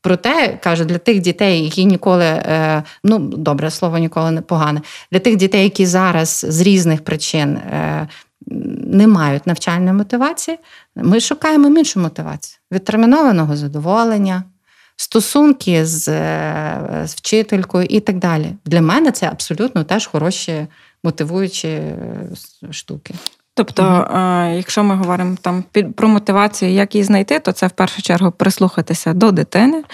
[0.02, 4.80] Проте, кажу, для тих дітей, які ніколи, е, ну добре, слово ніколи не погане,
[5.12, 8.08] для тих дітей, які зараз з різних причин е,
[8.86, 10.58] не мають навчальної мотивації,
[10.96, 14.42] ми шукаємо іншу мотивацію відтермінованого задоволення,
[15.00, 16.04] стосунки з,
[17.06, 18.52] з вчителькою і так далі.
[18.64, 20.66] Для мене це абсолютно теж хороші
[21.04, 21.80] мотивуючі
[22.70, 23.14] штуки.
[23.54, 25.64] Тобто, mm якщо ми говоримо там
[25.96, 29.84] про мотивацію, як її знайти, то це в першу чергу прислухатися до дитини,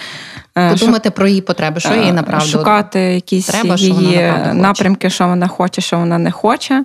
[0.57, 5.09] е, подумати про її потреби, що їй е, направду шукати якісь треба, її що напрямки,
[5.09, 6.83] що вона хоче, що вона не хоче,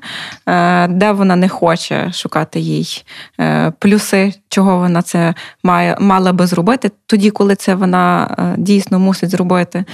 [0.88, 3.04] де вона не хоче шукати їй
[3.78, 9.84] плюси, чого вона це має мала би зробити, тоді, коли це вона дійсно мусить зробити,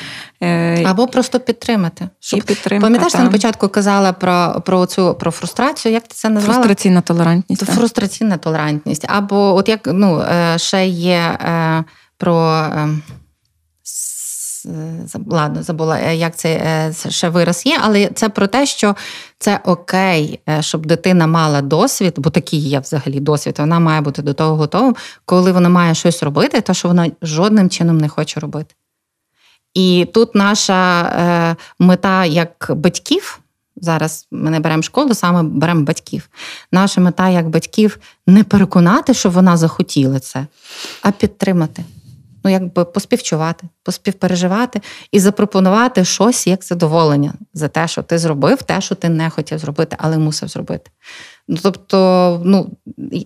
[0.87, 2.09] або просто підтримати.
[2.21, 2.39] Щоб...
[2.39, 6.29] І підтримка, Пам'ятаєш, ти на початку казала про про цю про фрустрацію, як ти це
[6.29, 6.55] назвала?
[6.55, 7.67] Фрустраційна толерантність.
[7.67, 9.05] То фрустраційна толерантність.
[9.09, 11.85] Або от як ну, е, ще є е,
[12.19, 12.67] про.
[14.69, 18.97] Е, ладно, забула, як це ще вираз є, але це про те, що
[19.39, 24.35] це окей, щоб дитина мала досвід, бо такий є взагалі досвід, вона має бути до
[24.35, 24.95] того готова,
[25.25, 28.75] коли вона має щось робити, то що вона жодним чином не хоче робити.
[29.75, 33.41] І тут наша мета як батьків
[33.81, 36.29] Зараз ми не беремо школу, саме беремо батьків.
[36.73, 40.47] Наша мета як батьків не переконати, що вона захотіла це,
[41.03, 41.85] а підтримати.
[42.49, 44.81] Ну, якби поспівчувати, поспівпереживати
[45.13, 49.59] і запропонувати щось як задоволення за те, що ти зробив, те, що ти не хотів
[49.59, 50.91] зробити, але мусив зробити.
[51.49, 52.71] Ну, Тобто, ну,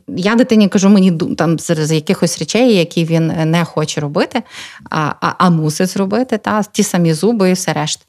[0.09, 4.43] я дитині кажу, мені там з якихось речей, які він не хоче робити,
[4.91, 8.05] а а, а мусить зробити, та, ті самі зуби і все решта.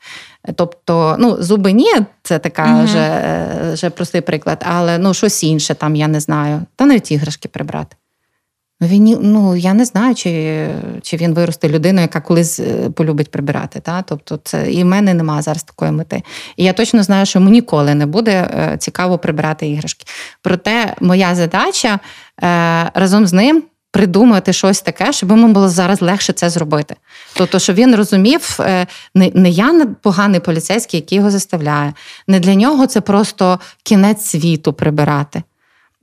[0.55, 1.93] Тобто, ну, зуби ні,
[2.24, 6.61] це така uh вже, вже простий приклад, але ну, щось інше там, я не знаю,
[6.76, 7.95] та навіть іграшки прибрати.
[8.82, 10.68] Він ну я не знаю, чи
[11.02, 13.80] чи він виросте людиною, яка колись е, полюбить прибирати.
[13.80, 14.02] Та?
[14.02, 16.24] Тобто, це і в мене немає зараз такої мети.
[16.58, 20.06] І я точно знаю, що мені ніколи не буде е, цікаво прибирати іграшки.
[20.42, 22.00] Проте моя задача
[22.44, 23.64] е, разом з ним.
[23.92, 26.96] Придумати щось таке, щоб йому було зараз легше це зробити.
[27.36, 28.60] Тобто, щоб він розумів,
[29.16, 31.94] не не я поганий поліцейський, який його заставляє.
[32.28, 35.44] Не для нього це просто кінець світу прибирати.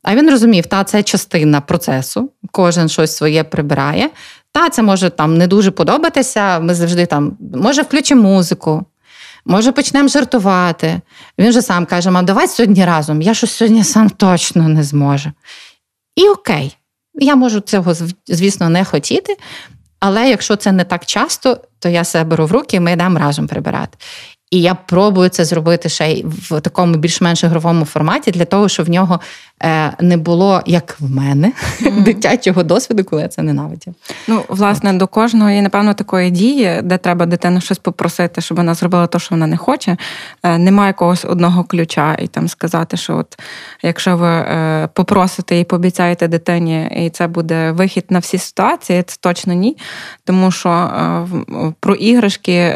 [0.03, 4.11] А він розумів, та це частина процесу, кожен щось своє прибирає.
[4.53, 6.61] Та це може там не дуже подобатися.
[6.61, 8.85] Ми завжди там, може, включимо музику,
[9.45, 11.01] може, почнемо жартувати.
[11.39, 13.23] Він же сам каже: мам, давай сьогодні разом.
[13.23, 15.33] Я щось сьогодні сам точно не зможу.
[16.17, 16.77] І окей,
[17.15, 17.95] я можу цього,
[18.27, 19.37] звісно, не хотіти.
[20.01, 23.19] Але якщо це не так часто, то я себе беру в руки і ми йдемо
[23.19, 23.99] разом прибирати.
[24.51, 28.87] І я пробую це зробити ще й в такому більш-менш ігровому форматі, для того, щоб
[28.87, 29.21] в нього
[29.63, 32.03] Е, не було, як в мене, mm.
[32.03, 33.95] дитячого досвіду, коли я це ненавидів.
[34.29, 34.97] Ну, власне, От.
[34.97, 39.19] до кожного є, напевно, такої дії, де треба дитину щось попросити, щоб вона зробила те,
[39.19, 39.97] що вона не хоче.
[40.43, 43.39] Е, немає якогось одного ключа і там сказати, що от
[43.83, 49.17] якщо ви е, попросите і пообіцяєте дитині, і це буде вихід на всі ситуації, це
[49.21, 49.77] точно ні.
[50.25, 50.91] Тому що
[51.81, 52.75] про іграшки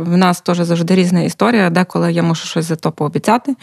[0.00, 3.56] в нас теж завжди різна історія, деколи я можу щось за то пообіцяти,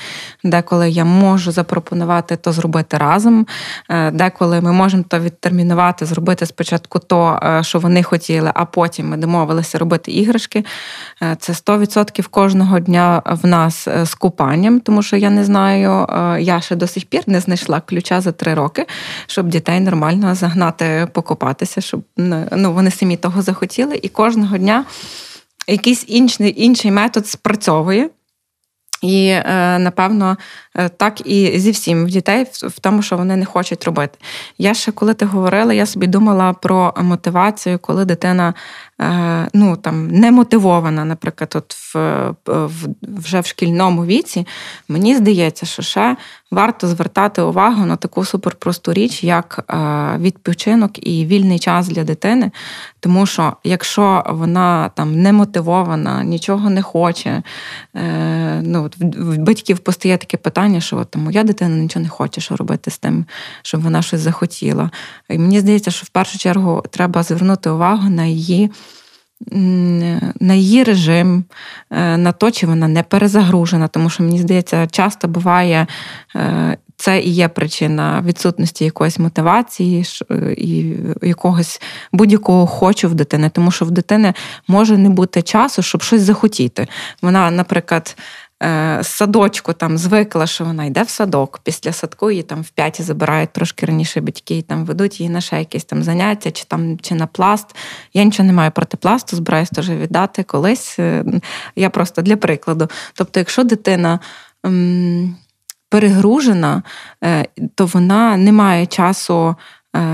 [0.44, 3.48] деколи я можу запропонувати то зробити разом.
[3.90, 9.10] Е, деколи ми можемо то відтермінувати, зробити спочатку то, е, що вони хотіли, а потім
[9.10, 10.66] ми домовилися робити іграшки.
[11.22, 16.08] Е, це 100% кожного дня в нас з купанням, тому що я не знаю,
[16.40, 18.86] я ще до сих пір не знайшла ключа за три роки,
[19.28, 24.00] щоб дітей нормально загнати покупатися, щоб ну, вони самі того захотіли.
[24.02, 24.86] І кожного дня
[25.68, 28.10] якийсь інший, інший метод спрацьовує.
[29.04, 30.38] І, е, напевно,
[30.76, 34.18] е, так і зі всім в дітей в тому, що вони не хочуть робити.
[34.58, 38.54] Я ще коли ти говорила, я собі думала про мотивацію, коли дитина
[39.54, 41.96] ну там не мотивована, наприклад, от в,
[42.46, 44.48] в вже в шкільному віці,
[44.88, 46.18] мені здається, що ще
[46.54, 52.52] варто звертати увагу на таку суперпросту річ, як е, відпочинок і вільний час для дитини.
[53.00, 57.44] Тому що якщо вона там не мотивована, нічого не хоче,
[57.96, 62.56] е, ну в батьків постає таке питання, що от, моя дитина нічого не хоче, що
[62.56, 63.26] робити з тим,
[63.62, 64.92] щоб вона щось захотіла.
[65.30, 68.72] І мені здається, що в першу чергу треба звернути увагу на її
[70.40, 71.44] на її режим,
[71.92, 75.88] е, на то, чи вона не перезагружена, тому що мені здається, часто буває.
[76.36, 80.06] Е, це і є причина відсутності якоїсь мотивації
[80.58, 81.82] і якогось
[82.12, 84.34] будь-якого хочу в дитини, тому що в дитини
[84.68, 86.88] може не бути часу, щоб щось захотіти.
[87.22, 88.18] Вона, наприклад,
[89.02, 91.60] з садочку там звикла, що вона йде в садок.
[91.64, 95.42] Після садку її там в п'яті забирають трошки раніше батьки і там ведуть її на
[95.42, 97.76] ще якісь там заняття, чи там чи на пласт.
[98.14, 101.00] Я нічого не маю проти пласту, збираюсь теж віддати колись.
[101.00, 101.26] Е,
[101.76, 102.88] я просто для прикладу.
[103.14, 104.20] Тобто, якщо дитина.
[105.90, 106.84] перегружена,
[107.76, 109.56] то вона не має часу Е,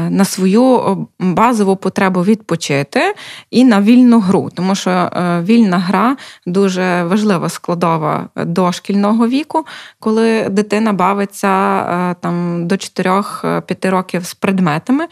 [0.09, 3.15] на свою базову потребу відпочити
[3.51, 9.65] і на вільну гру, тому що е, вільна гра дуже важлива складова дошкільного віку,
[9.99, 15.07] коли дитина бавиться е, там до 4-5 років з предметами,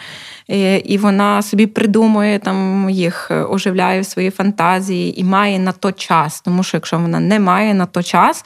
[0.83, 6.41] і вона собі придумує там їх, оживляє в свої фантазії і має на то час,
[6.41, 8.45] тому що якщо вона не має на то час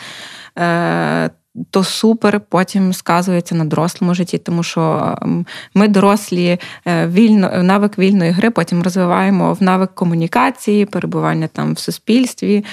[1.69, 7.97] то супер потім сказується на дорослому житті, тому що ем, ми дорослі е, вільно навик
[7.97, 12.65] вільної гри, потім розвиваємо в навик комунікації, перебування там в суспільстві.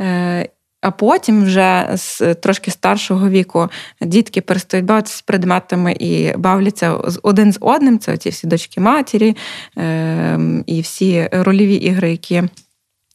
[0.00, 0.48] Е,
[0.80, 3.68] а потім вже з трошки старшого віку
[4.00, 7.98] дітки перестають бавитися з предметами і бавляться один з одним.
[7.98, 9.36] Це ті всі дочки матері
[9.76, 12.42] ем, і всі рольові ігри, які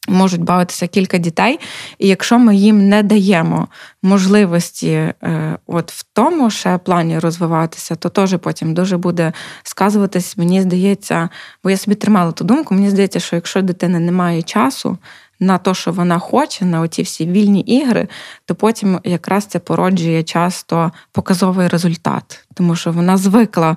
[0.08, 1.60] можуть бавитися кілька дітей,
[1.98, 3.68] і якщо ми їм не даємо
[4.02, 9.32] можливості е, от в тому ще плані розвиватися, то теж потім дуже буде
[9.62, 11.28] сказуватись, мені здається,
[11.64, 14.98] бо я собі тримала ту думку, мені здається, що якщо дитина не має часу
[15.40, 18.08] на те, що вона хоче, на оті всі вільні ігри,
[18.44, 23.76] то потім якраз це породжує часто показовий результат, тому що вона звикла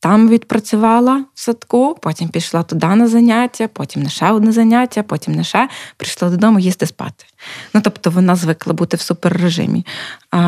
[0.00, 5.34] там відпрацювала в садку, потім пішла туди на заняття, потім на ще одне заняття, потім
[5.34, 7.24] на ще прийшла додому їсти спати.
[7.74, 9.86] Ну тобто вона звикла бути в суперрежимі.
[10.30, 10.38] А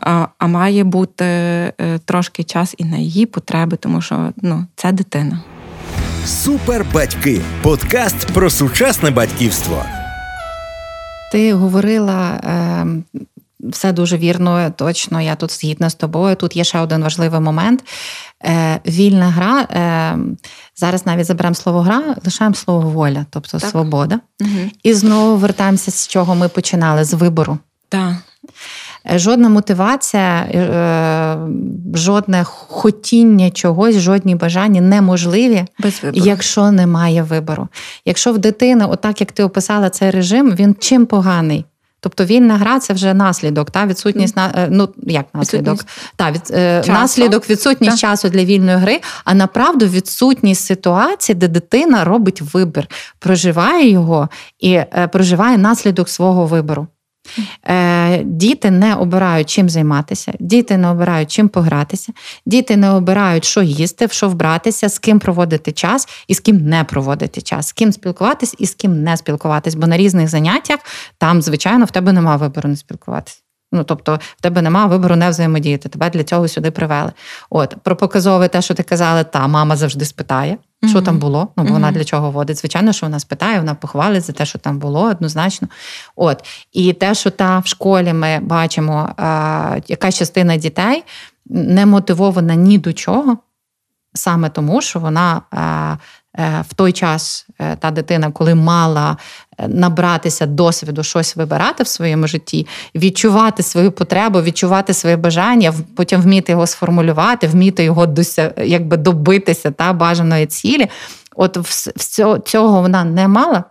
[0.00, 1.72] а, а має бути е,
[2.04, 5.40] трошки час і на її потреби, тому що ну, це дитина.
[6.26, 9.84] Супербатьки подкаст про сучасне батьківство.
[11.32, 12.86] Ти говорила е,
[13.60, 15.20] все дуже вірно, точно.
[15.20, 16.36] Я тут згідна з тобою.
[16.36, 17.84] Тут є ще один важливий момент.
[18.44, 19.60] Е, Вільна гра.
[19.60, 20.18] Е,
[20.76, 23.70] Зараз навіть заберемо слово гра, лишаємо слово воля, тобто так.
[23.70, 24.20] свобода.
[24.40, 24.70] Угу.
[24.82, 27.58] І знову вертаємося з чого ми починали з вибору.
[27.88, 28.14] Так.
[29.10, 31.38] Е, жодна мотивація, е,
[31.94, 37.68] жодне хотіння чогось, жодні бажання неможливі, Без якщо немає вибору.
[38.04, 41.64] Якщо в дитини, отак як ти описала цей режим, він чим поганий?
[42.06, 45.84] Тобто вільна гра це вже наслідок, та відсутність на е, ну як наслідок,
[46.16, 46.92] та від часу.
[46.92, 48.08] наслідок відсутність та.
[48.08, 52.86] часу для вільної гри, а направду відсутність ситуації, де дитина робить вибір,
[53.18, 54.28] проживає його
[54.58, 56.86] і е, проживає наслідок свого вибору.
[57.64, 62.12] Е, Діти не обирають чим займатися, діти не обирають чим погратися,
[62.46, 66.56] діти не обирають, що їсти, в що вбратися, з ким проводити час і з ким
[66.56, 69.74] не проводити час, з ким спілкуватись і з ким не спілкуватись.
[69.74, 70.80] Бо на різних заняттях
[71.18, 73.38] там, звичайно, в тебе немає вибору не спілкуватися.
[73.72, 75.88] Ну, тобто, в тебе немає вибору не взаємодіяти.
[75.88, 77.12] Тебе для цього сюди привели.
[77.50, 81.48] От про показове те, що ти казала, та мама завжди спитає що там було.
[81.56, 82.58] Ну, бо вона для чого водить.
[82.58, 85.68] Звичайно, що вона спитає, вона похвалить за те, що там було, однозначно.
[86.16, 86.44] От.
[86.72, 91.04] І те, що та в школі ми бачимо, е, яка частина дітей
[91.46, 93.38] не мотивована ні до чого,
[94.14, 95.42] саме тому, що вона.
[95.54, 95.98] Е,
[96.38, 99.16] в той час е, та дитина, коли мала
[99.58, 106.20] е, набратися досвіду щось вибирати в своєму житті, відчувати свою потребу, відчувати своє бажання, потім
[106.20, 108.14] вміти його сформулювати, вміти його
[108.56, 110.88] якби добитися та бажаної цілі.
[111.36, 111.58] От
[112.44, 113.64] цього вона не мала.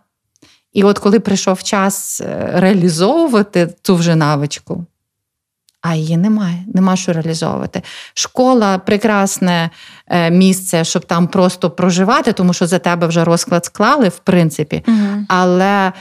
[0.73, 2.21] І от коли прийшов час
[2.53, 4.85] реалізовувати ту вже навичку,
[5.87, 7.81] а її немає, нема що реалізовувати.
[8.13, 9.69] Школа прекрасне
[10.07, 14.83] е, місце, щоб там просто проживати, тому що за тебе вже розклад склали, в принципі.
[14.87, 15.25] Угу.
[15.27, 15.91] Але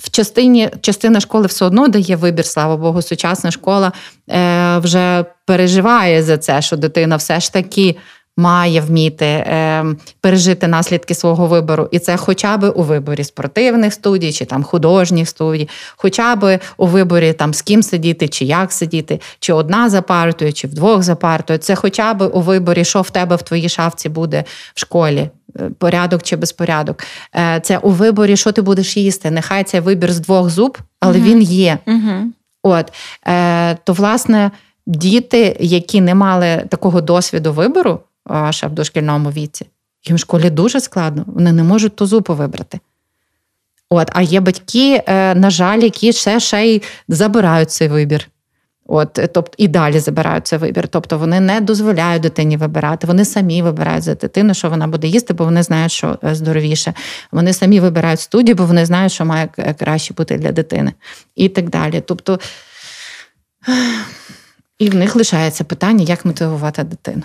[0.00, 3.92] в частині частина школи все одно дає вибір, слава Богу, сучасна школа
[4.30, 7.96] е, вже переживає за це, що дитина все ж таки
[8.36, 9.84] має вміти е,
[10.20, 15.28] пережити наслідки свого вибору, і це хоча б у виборі спортивних студій чи там художніх
[15.28, 20.02] студій, хоча б у виборі там з ким сидіти, чи як сидіти, чи одна за
[20.02, 21.58] партою, чи вдвох за партою.
[21.58, 25.30] Це хоча б у виборі, що в тебе в твоїй шафці буде в школі.
[25.60, 27.04] Е, порядок чи безпорядок.
[27.36, 29.30] Е, це у виборі, що ти будеш їсти.
[29.30, 31.78] Нехай це вибір з двох зуб, але uh він є.
[31.86, 32.22] uh
[32.62, 32.92] От,
[33.26, 34.50] е, То, власне,
[34.86, 38.00] діти, які не мали такого досвіду вибору,
[38.50, 39.66] ще в дошкільному віці.
[40.04, 42.80] Їм в школі дуже складно, вони не можуть ту зупу вибрати.
[43.90, 48.28] От, А є батьки, е, на жаль, які ще ще й забирають цей вибір.
[48.86, 50.88] От, тобто, І далі забирають цей вибір.
[50.88, 55.34] Тобто вони не дозволяють дитині вибирати, вони самі вибирають за дитину, що вона буде їсти,
[55.34, 56.94] бо вони знають, що е, здоровіше.
[57.32, 59.48] Вони самі вибирають студію, бо вони знають, що має
[59.78, 60.92] краще бути для дитини.
[61.36, 62.02] І так далі.
[62.06, 62.40] Тобто,
[64.78, 67.22] і в них лишається питання, як мотивувати дитину.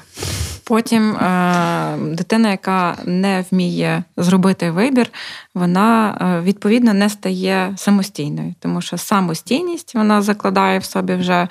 [0.68, 5.10] Потім е, дитина, яка не вміє зробити вибір,
[5.56, 11.48] вона е, відповідно не стає самостійною, тому що самостійність вона закладає в собі вже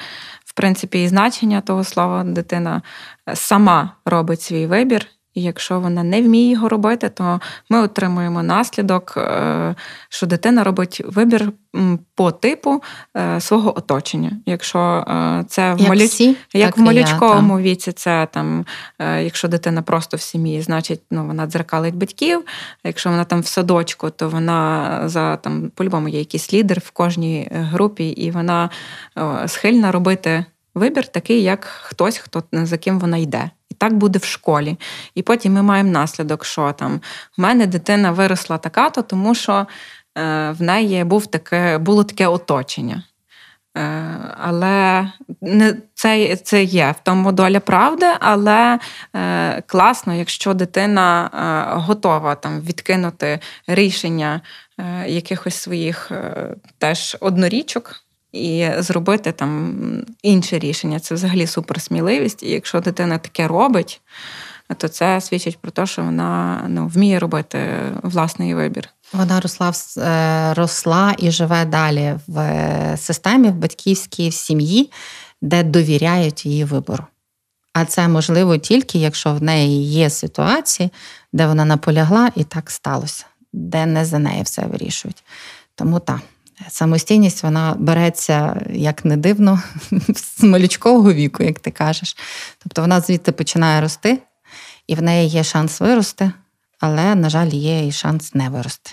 [0.57, 2.83] принципі, і значення того слова дитина
[3.35, 5.07] сама робить свій вибір.
[5.37, 9.75] І якщо вона не вміє його робити, то ми отримуємо наслідок, е,
[10.09, 11.53] що дитина робить вибір
[12.15, 12.83] по типу
[13.17, 14.31] е, свого оточення.
[14.47, 16.07] Якщо е, це в як, молі...
[16.07, 18.67] всі, як в малючковому віці, це там,
[18.99, 22.45] якщо дитина просто в сім'ї, значить ну, вона дзеркалить батьків.
[22.85, 27.49] Якщо вона там в садочку, то вона за там по-любому є якийсь лідер в кожній
[27.53, 28.71] групі, і вона
[29.47, 33.51] схильна робити вибір такий, як хтось, хто за ким вона йде.
[33.79, 34.77] Так буде в школі.
[35.15, 37.01] І потім ми маємо наслідок, що там
[37.39, 39.67] в мене дитина виросла така-то, тому що
[40.19, 43.03] е, в неї був таке, було таке оточення.
[43.77, 45.11] Е, але
[45.41, 48.79] не це це є в тому доля правди, але
[49.17, 54.41] е, класно, якщо дитина е, готова там відкинути рішення
[54.79, 59.77] е, якихось своїх е, теж однорічок і зробити там
[60.23, 61.01] інше рішення.
[61.01, 62.43] Це взагалі суперсміливість.
[62.43, 64.01] І якщо дитина таке робить,
[64.77, 67.69] то це свідчить про те, що вона ну, вміє робити
[68.03, 68.89] власний вибір.
[69.13, 74.91] Вона росла е, росла і живе далі в системі, в батьківській в сім'ї,
[75.43, 77.05] де довіряють її вибору.
[77.73, 80.91] А це можливо тільки, якщо в неї є ситуації,
[81.33, 85.25] де вона наполягла, і так сталося, де не за неї все вирішують.
[85.75, 86.21] Тому так.
[86.69, 89.63] Самостійність вона береться, як не дивно,
[90.15, 92.17] з малючкового віку, як ти кажеш.
[92.59, 94.19] Тобто вона звідти починає рости,
[94.87, 96.33] і в неї є шанс вирости,
[96.81, 98.91] але, на жаль, є і шанс не вирости.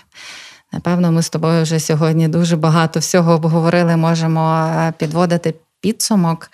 [0.72, 6.50] Напевно, ми з тобою вже сьогодні дуже багато всього обговорили, можемо е, підводити підсумок.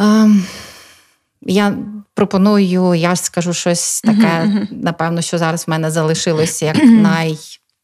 [0.00, 0.44] Ем,
[1.42, 1.74] я
[2.14, 7.38] пропоную, я ж скажу щось таке, напевно, що зараз в мене залишилося як най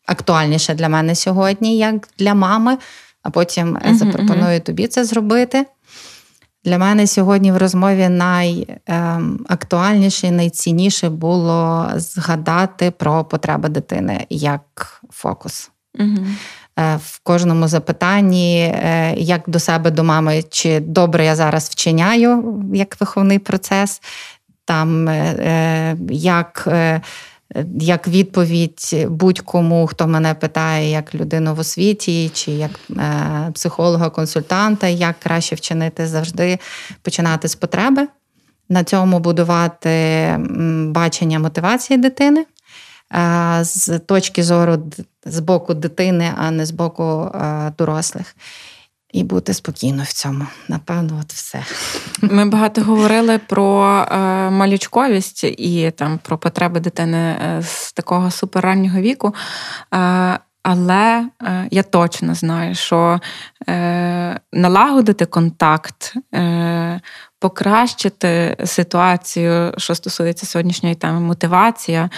[0.07, 2.79] актуальніше для мене сьогодні, як для мами,
[3.23, 4.65] а потім uh-huh, запропоную uh-huh.
[4.65, 5.67] тобі це зробити.
[6.65, 15.03] Для мене сьогодні в розмові найактуальніше ем, і найцінніше було згадати про потреби дитини як
[15.11, 15.71] фокус.
[15.99, 16.27] Uh-huh.
[16.97, 23.01] В кожному запитанні, е, як до себе, до мами, чи добре я зараз вчиняю як
[23.01, 24.03] виховний процес,
[24.65, 26.69] там е, як
[27.81, 35.21] як відповідь будь-кому, хто мене питає, як людину в освіті, чи як е, психолога-консультанта, як
[35.21, 36.59] краще вчинити завжди
[37.03, 38.09] починати з потреби,
[38.69, 40.37] на цьому будувати
[40.87, 42.47] бачення мотивації дитини.
[43.15, 44.93] Е, з точки зору
[45.25, 48.37] з боку дитини, а не з боку е, дорослих
[49.17, 50.47] і бути спокійно в цьому.
[50.69, 51.65] Напевно, от все.
[52.21, 54.17] Ми багато говорили про е,
[54.51, 59.35] малючковість і там про потреби дитини е, з такого суперраннього віку.
[59.95, 61.29] Е, але
[61.71, 63.21] я точно знаю, що
[64.53, 66.15] налагодити контакт,
[67.39, 72.11] покращити ситуацію, що стосується сьогоднішньої теми мотивація.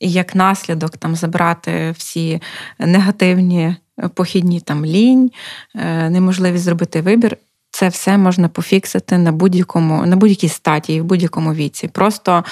[0.00, 2.42] І як наслідок там забрати всі
[2.78, 3.76] негативні
[4.08, 5.30] похідні там лінь,
[5.74, 7.36] е, неможливість зробити вибір.
[7.70, 11.88] Це все можна пофіксити на будь-якому, на будь-якій статі, в будь-якому віці.
[11.88, 12.44] Просто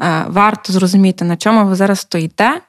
[0.00, 2.60] е, варто зрозуміти, на чому ви зараз стоїте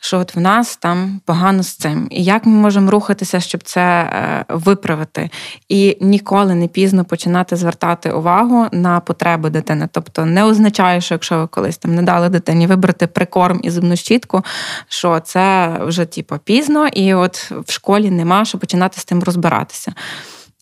[0.00, 3.80] що от в нас там погано з цим, і як ми можемо рухатися, щоб це
[3.80, 5.30] е, виправити,
[5.68, 9.88] і ніколи не пізно починати звертати увагу на потреби дитини.
[9.92, 13.96] Тобто не означає, що якщо ви колись там не дали дитині вибрати прикорм і зубну
[13.96, 14.42] щітку,
[14.88, 19.92] що це вже типу, пізно, і от в школі нема що починати з тим розбиратися.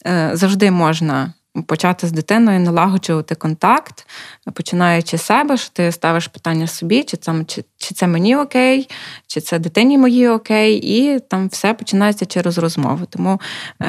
[0.06, 1.32] Е, завжди можна
[1.62, 4.06] почати з дитиною налагоджувати контакт,
[4.54, 8.88] починаючи з себе, що ти ставиш питання собі, чи там, чи, чи це мені окей,
[9.26, 13.06] чи це дитині мої окей, і там все починається через розмову.
[13.10, 13.40] Тому,
[13.80, 13.86] е,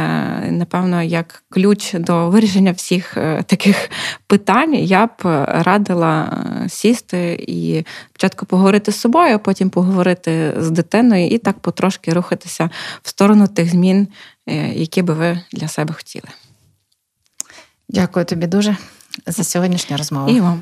[0.51, 3.89] напевно, як ключ до вирішення всіх е, таких
[4.27, 10.71] питань, я б радила е, сісти і спочатку поговорити з собою, а потім поговорити з
[10.71, 12.69] дитиною і так потрошки рухатися
[13.01, 14.07] в сторону тих змін,
[14.73, 16.27] які би ви для себе хотіли.
[17.89, 18.77] Дякую тобі дуже
[19.27, 20.29] за сьогоднішню розмову.
[20.29, 20.61] І вам.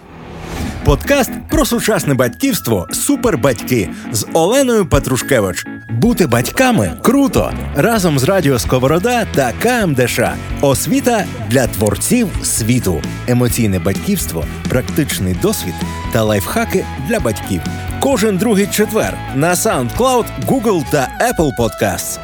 [0.86, 5.66] Подкаст про сучасне батьківство Супербатьки з Оленою Петрушкевич.
[5.90, 10.20] Бути батьками круто разом з Радіо Сковорода та КМДШ.
[10.62, 15.74] Освіта для творців світу, емоційне батьківство, практичний досвід
[16.12, 17.62] та лайфхаки для батьків.
[18.00, 22.20] Кожен другий четвер на SoundCloud, Google та Apple Podcasts.